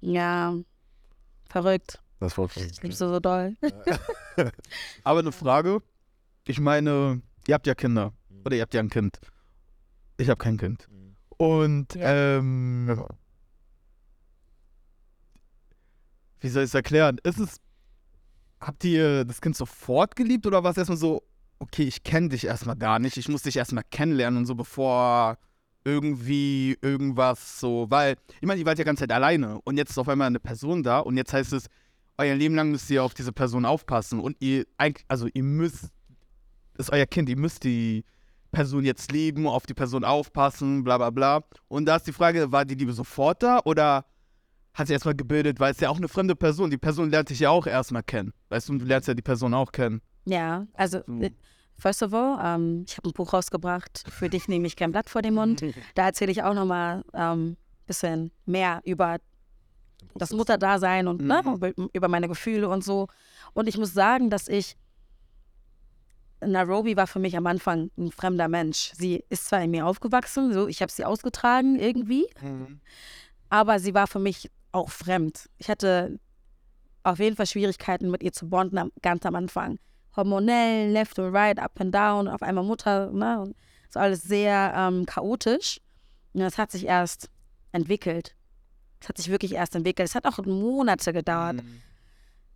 [0.00, 0.54] Ja,
[1.48, 2.00] verrückt.
[2.20, 3.56] Das war Ich liebe sie so doll.
[5.04, 5.82] Aber eine Frage.
[6.46, 8.12] Ich meine, ihr habt ja Kinder.
[8.44, 9.18] Oder ihr habt ja ein Kind.
[10.16, 10.88] Ich habe kein Kind.
[11.36, 12.88] Und ähm,
[16.40, 17.18] wie soll ich es erklären?
[17.22, 17.60] Ist es,
[18.60, 21.22] habt ihr das Kind sofort geliebt oder war es erstmal so,
[21.58, 25.38] okay, ich kenne dich erstmal gar nicht, ich muss dich erstmal kennenlernen und so, bevor
[25.84, 29.98] irgendwie irgendwas so, weil, ich meine, ihr wart ja ganze Zeit alleine und jetzt ist
[29.98, 31.66] auf einmal eine Person da und jetzt heißt es,
[32.18, 35.88] euer Leben lang müsst ihr auf diese Person aufpassen und ihr, eigentlich- also ihr müsst,
[36.78, 38.04] ist euer Kind, ihr müsst die
[38.50, 41.42] Person jetzt lieben, auf die Person aufpassen, bla bla bla.
[41.68, 44.04] Und da ist die Frage, war die Liebe sofort da oder
[44.74, 47.40] hat sie erstmal gebildet, weil es ja auch eine fremde Person, die Person lernt dich
[47.40, 48.32] ja auch erstmal kennen.
[48.48, 50.00] Weißt du, du lernst ja die Person auch kennen.
[50.24, 51.30] Ja, also, äh,
[51.78, 54.04] first of all, ähm, ich habe ein Buch rausgebracht.
[54.08, 55.62] Für dich nehme ich kein Blatt vor den Mund.
[55.94, 57.56] Da erzähle ich auch nochmal ein ähm,
[57.86, 59.18] bisschen mehr über
[60.14, 61.54] das Mutterdasein und ne, Mhm.
[61.54, 63.08] über, über meine Gefühle und so.
[63.54, 64.76] Und ich muss sagen, dass ich
[66.44, 68.92] Nairobi war für mich am Anfang ein fremder Mensch.
[68.96, 72.26] Sie ist zwar in mir aufgewachsen, so ich habe sie ausgetragen irgendwie,
[73.48, 75.48] aber sie war für mich auch fremd.
[75.58, 76.18] Ich hatte
[77.04, 79.78] auf jeden Fall Schwierigkeiten mit ihr zu bonden am, ganz am Anfang.
[80.16, 83.40] Hormonell, left und right, up and down, auf einmal Mutter, ne?
[83.40, 83.56] Und
[83.90, 85.80] so alles sehr ähm, chaotisch.
[86.32, 87.28] Und das hat sich erst
[87.72, 88.34] entwickelt.
[89.00, 90.08] Es hat sich wirklich erst entwickelt.
[90.08, 91.62] Es hat auch Monate gedauert.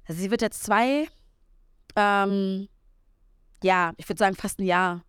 [0.07, 1.09] Also sie wird jetzt zwei,
[1.97, 2.68] ähm,
[3.63, 5.03] ja, ich würde sagen fast ein Jahr.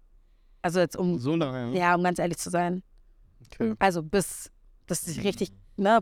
[0.61, 1.79] Also jetzt um, So lange, ja.
[1.91, 2.83] ja, um ganz ehrlich zu sein.
[3.45, 3.75] Okay.
[3.79, 4.51] Also bis,
[4.87, 5.99] dass sie richtig, ne,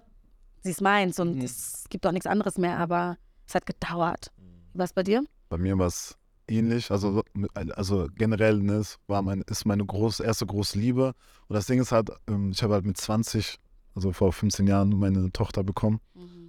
[0.62, 1.42] sie es meint und Mhm.
[1.42, 3.18] es gibt auch nichts anderes mehr, aber
[3.48, 4.32] es hat gedauert.
[4.74, 5.24] Was bei dir?
[5.50, 6.18] Bei mir war es
[6.48, 6.92] ähnlich.
[6.92, 7.24] Also,
[7.76, 11.14] also generell ne, es war mein, ist meine groß, erste große Liebe.
[11.48, 13.58] Und das Ding ist halt, ähm, ich habe halt mit 20,
[13.94, 16.00] also vor 15 Jahren, meine Tochter bekommen.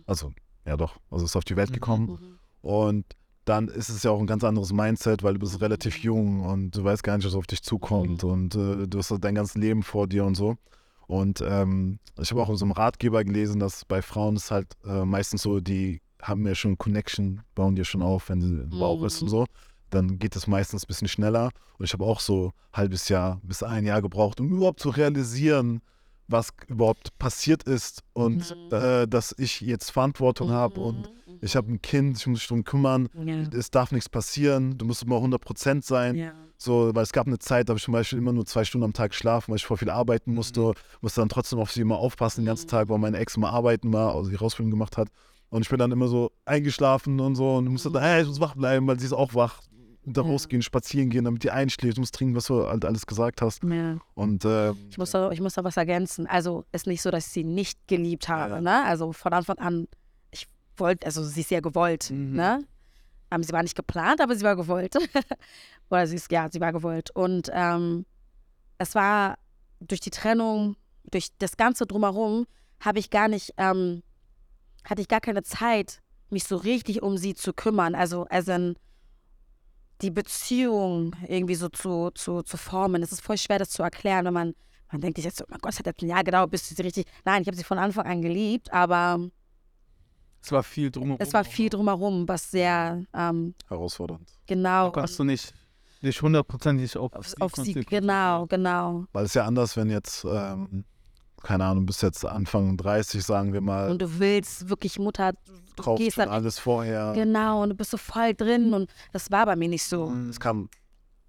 [0.06, 0.32] Also,
[0.64, 1.74] ja doch, also ist auf die Welt Mhm.
[1.74, 2.38] gekommen.
[2.62, 3.04] Und
[3.46, 6.76] dann ist es ja auch ein ganz anderes Mindset, weil du bist relativ jung und
[6.76, 9.82] du weißt gar nicht, was auf dich zukommt und äh, du hast dein ganzes Leben
[9.82, 10.56] vor dir und so.
[11.06, 14.74] Und ähm, ich habe auch in so einem Ratgeber gelesen, dass bei Frauen ist halt
[14.84, 18.70] äh, meistens so, die haben ja schon Connection, bauen dir schon auf, wenn sie im
[18.70, 19.46] Bauch ist und so.
[19.90, 21.50] Dann geht es meistens ein bisschen schneller.
[21.78, 24.88] Und ich habe auch so ein halbes Jahr bis ein Jahr gebraucht, um überhaupt zu
[24.88, 25.80] realisieren,
[26.28, 31.10] was überhaupt passiert ist und äh, dass ich jetzt Verantwortung habe und
[31.40, 33.42] ich habe ein Kind, ich muss mich darum kümmern, Ja.
[33.56, 36.14] es darf nichts passieren, du musst immer 100% sein.
[36.16, 36.32] ja.
[36.58, 38.86] So, weil es gab eine Zeit, da habe ich zum Beispiel immer nur zwei Stunden
[38.86, 40.72] am Tag geschlafen, weil ich voll viel arbeiten musste,
[41.02, 43.92] musste dann trotzdem auf sie immer aufpassen den ganzen Tag, weil meine Ex immer arbeiten
[43.92, 45.08] war, also die Ausbildung gemacht hat.
[45.50, 48.40] Und ich bin dann immer so eingeschlafen und so und musste dann, hey, ich muss
[48.40, 49.60] wach bleiben, weil sie ist auch wach.
[50.08, 50.28] Da Ja.
[50.28, 53.62] rausgehen, spazieren gehen, damit die einschläft, du musst trinken, was du halt alles gesagt hast.
[53.64, 53.98] ja.
[54.14, 56.28] Und äh, Ich muss, da, ich muss da was ergänzen.
[56.28, 58.54] Also ist nicht so, dass ich sie nicht geliebt habe.
[58.54, 58.60] Ja.
[58.60, 58.84] Ne?
[58.84, 59.88] Also von Anfang an,
[60.30, 60.46] ich
[60.76, 62.10] wollte, also sie ist ja gewollt.
[62.12, 62.34] Mhm.
[62.36, 62.64] Ne?
[63.32, 64.94] Ähm, sie war nicht geplant, aber sie war gewollt.
[65.90, 67.10] Oder sie ist, ja, sie war gewollt.
[67.10, 68.06] Und ähm,
[68.78, 69.38] es war
[69.80, 70.76] durch die Trennung,
[71.10, 72.46] durch das Ganze drumherum,
[72.78, 74.04] habe ich gar nicht, ähm,
[74.84, 76.00] hatte ich gar keine Zeit,
[76.30, 77.96] mich so richtig um sie zu kümmern.
[77.96, 78.74] Also, also
[80.02, 83.02] die Beziehung irgendwie so zu, zu, zu formen.
[83.02, 84.54] Es ist voll schwer, das zu erklären, wenn man,
[84.92, 86.68] man denkt sich jetzt so, oh mein Gott, es hat jetzt ein Jahr gedauert, bis
[86.68, 87.06] du sie richtig.
[87.24, 89.18] Nein, ich habe sie von Anfang an geliebt, aber
[90.42, 91.18] Es war viel drumherum.
[91.20, 94.30] es war viel drumherum, was sehr ähm, herausfordernd.
[94.46, 95.54] genau Kannst du nicht,
[96.02, 99.06] nicht hundertprozentig auf, auf, auf sie, genau, genau.
[99.12, 100.84] Weil es ist ja anders, wenn jetzt, ähm,
[101.42, 105.82] keine Ahnung, bis jetzt Anfang 30, sagen wir mal, Und du willst wirklich Mutter, du
[105.82, 107.12] drauf gehst dann, alles vorher.
[107.14, 110.12] genau, und du bist so voll drin und das war bei mir nicht so.
[110.30, 110.68] Es kam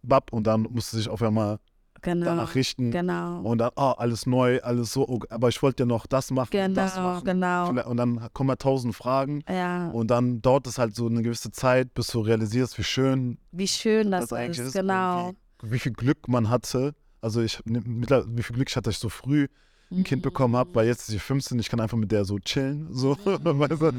[0.04, 1.60] Bab und dann musste sich auf einmal
[2.04, 2.92] Genau, danach richten.
[2.92, 6.30] genau, Und dann, oh, alles neu, alles so, oh, aber ich wollte ja noch das
[6.30, 7.26] machen, und das genau, machen.
[7.26, 7.66] genau.
[7.68, 11.24] Vielleicht- Und dann kommen halt tausend Fragen Ja, und dann dauert es halt so eine
[11.24, 14.74] gewisse Zeit, bis du realisierst, wie schön wie schön das, das eigentlich ist, ist.
[14.74, 15.32] genau.
[15.64, 16.94] Wie, wie viel Glück man hatte.
[17.20, 19.48] Also ich, wie viel Glück ich hatte, ich so früh
[19.92, 22.40] ein Kind bekommen habe, weil jetzt ist sie 15, ich kann einfach mit der so
[22.40, 23.92] chillen, so, weißt du?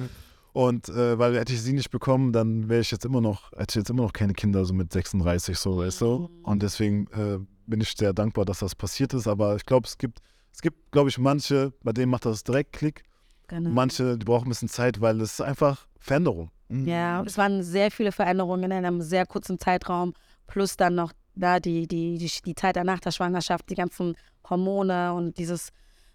[0.52, 3.70] Und äh, weil hätte ich sie nicht bekommen, dann wäre ich jetzt immer noch, hätte
[3.70, 6.30] ich jetzt immer noch keine Kinder, so mit 36, so, weißt du?
[6.42, 9.28] Und deswegen äh, bin ich sehr dankbar, dass das passiert ist.
[9.28, 10.20] Aber ich glaube, es gibt,
[10.52, 13.04] es gibt, glaube ich, manche, bei denen macht das direkt Klick.
[13.46, 13.70] genau.
[13.70, 16.50] Manche, die brauchen ein bisschen Zeit, weil es ist einfach Veränderung.
[16.70, 20.12] Ja, es waren sehr viele Veränderungen in einem sehr kurzen Zeitraum,
[20.46, 24.16] plus dann noch da die, die, die, die Zeit danach der Schwangerschaft, die ganzen
[24.48, 25.70] Hormone und dieses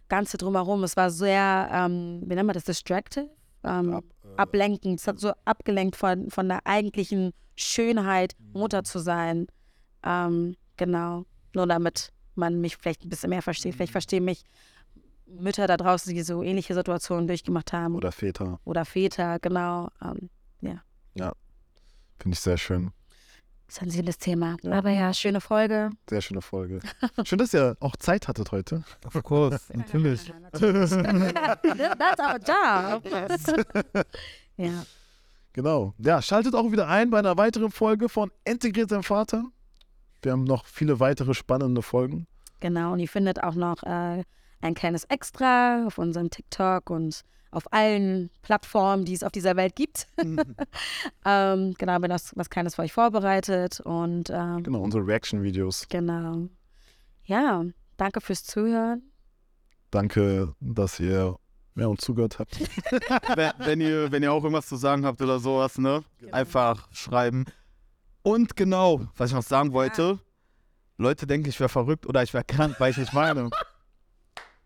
[0.10, 0.84] Ganze drumherum.
[0.84, 3.30] Es war sehr, ähm, wie nennt man das, distractive?
[3.64, 5.00] Ähm, Ab, äh, ablenkend.
[5.00, 9.48] Es hat so abgelenkt von, von der eigentlichen Schönheit, Mutter zu sein.
[10.04, 11.26] Ähm, genau.
[11.54, 13.76] Nur damit man mich vielleicht ein bisschen mehr versteht.
[13.76, 14.44] Vielleicht verstehen mich
[15.26, 17.96] Mütter da draußen, die so ähnliche Situationen durchgemacht haben.
[17.96, 18.60] Oder Väter.
[18.66, 19.90] Oder Väter, genau.
[20.04, 20.30] Ähm,
[22.24, 22.92] Finde ich sehr schön.
[23.74, 24.58] Sensibles Thema.
[24.62, 24.74] Ja.
[24.74, 25.90] Aber ja, schöne Folge.
[26.10, 26.80] Sehr schöne Folge.
[27.24, 28.84] Schön, dass ihr auch Zeit hattet heute.
[29.06, 30.32] Of course, natürlich.
[30.52, 30.92] That's
[32.20, 33.04] our job.
[34.58, 34.86] ja.
[35.54, 35.94] Genau.
[36.00, 39.46] Ja, schaltet auch wieder ein bei einer weiteren Folge von Integriert dein Vater.
[40.22, 42.28] Wir haben noch viele weitere spannende Folgen.
[42.60, 44.24] Genau, und ihr findet auch noch äh,
[44.64, 49.76] ein kleines Extra auf unserem TikTok und auf allen Plattformen, die es auf dieser Welt
[49.76, 50.08] gibt.
[51.26, 55.88] ähm, genau, bin das was Kleines für euch vorbereitet und ähm, Genau, unsere Reaction-Videos.
[55.90, 56.48] genau.
[57.26, 57.64] Ja,
[57.98, 59.04] danke fürs Zuhören.
[59.92, 61.38] Danke, dass ihr
[61.76, 62.60] ja, uns zugehört habt.
[63.36, 66.04] wenn, wenn, ihr, wenn ihr auch irgendwas zu sagen habt oder sowas, ne?
[66.32, 67.46] Einfach schreiben.
[68.24, 70.20] Und genau, was ich noch sagen wollte,
[70.98, 73.50] Leute denken, ich wäre verrückt oder ich wäre krank, weil ich nicht meine.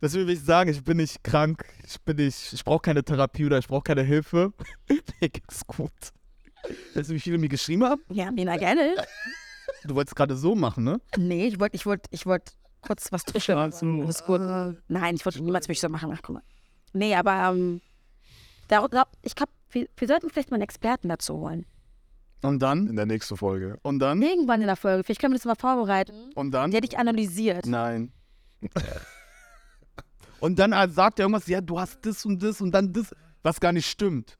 [0.02, 3.46] Deswegen will ich sagen, ich bin nicht krank, ich bin nicht, ich brauche keine Therapie
[3.46, 4.54] oder ich brauche keine Hilfe.
[5.20, 5.92] Mir geht's gut.
[6.94, 8.02] Weißt du, wie viele mir geschrieben haben?
[8.10, 8.96] Ja, Mina, gerne.
[9.86, 11.00] du wolltest gerade so machen, ne?
[11.18, 13.24] Nee, ich wollte ich wollt, ich wollt kurz was.
[13.24, 14.42] Das ist gut.
[14.88, 16.12] Nein, ich wollte niemals mich so machen.
[16.14, 16.44] Ach, guck mal.
[16.94, 17.82] Nee, aber ähm,
[18.68, 21.66] da, da, ich glaube, wir, wir sollten vielleicht mal einen Experten dazu holen.
[22.44, 22.88] Und dann?
[22.88, 23.80] In der nächsten Folge.
[23.82, 24.22] Und dann?
[24.22, 25.04] Irgendwann in der Folge.
[25.04, 26.32] Vielleicht können wir das mal vorbereiten.
[26.36, 26.72] Und dann?
[26.72, 27.66] Der dich analysiert.
[27.66, 28.12] Nein.
[30.40, 33.60] und dann sagt er irgendwas, ja, du hast das und das und dann das, was
[33.60, 34.38] gar nicht stimmt.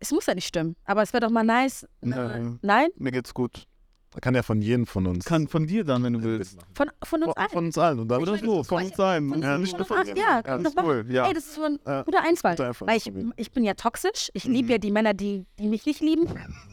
[0.00, 0.76] Es muss ja nicht stimmen.
[0.84, 1.86] Aber es wäre doch mal nice.
[2.00, 2.58] Nein.
[2.62, 2.88] Nein?
[2.96, 3.66] Mir geht's gut.
[4.14, 5.24] Da kann ja von jedem von uns.
[5.24, 6.56] Kann von dir dann, wenn du willst.
[6.72, 7.48] Von, von uns allen.
[7.50, 7.98] von uns allen.
[7.98, 9.28] Und dann Oder so, von uns sein.
[9.28, 11.26] Von, Ja, nicht nur von ja, Ja, Das ist cool, ja.
[11.26, 12.02] Ey, das ist so ein Ja.
[12.02, 12.56] guter Einfall.
[12.58, 14.30] Weil ich, ich bin ja toxisch.
[14.32, 16.28] Ich liebe ja die Männer, die, die mich nicht lieben.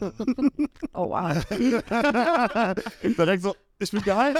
[0.94, 1.44] oh, wow.
[3.02, 4.34] Direkt so, ich bin geil.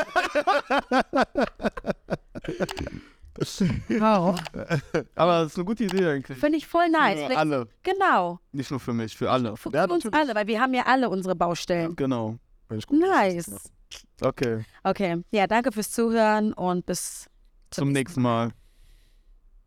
[5.17, 6.39] Aber das ist eine gute Idee eigentlich.
[6.39, 7.21] Finde ich voll nice.
[7.27, 7.69] Für alle.
[7.83, 8.39] Genau.
[8.53, 9.57] Nicht nur für mich, für alle.
[9.57, 10.15] Für Ja, uns natürlich.
[10.15, 11.97] alle, weil wir haben ja alle unsere Baustellen.
[11.97, 12.37] Genau.
[12.87, 13.71] Gut Nice.
[14.21, 14.65] Okay.
[14.85, 15.23] Okay.
[15.31, 17.29] Ja, danke fürs Zuhören und bis
[17.71, 18.53] Zum nächsten Mal.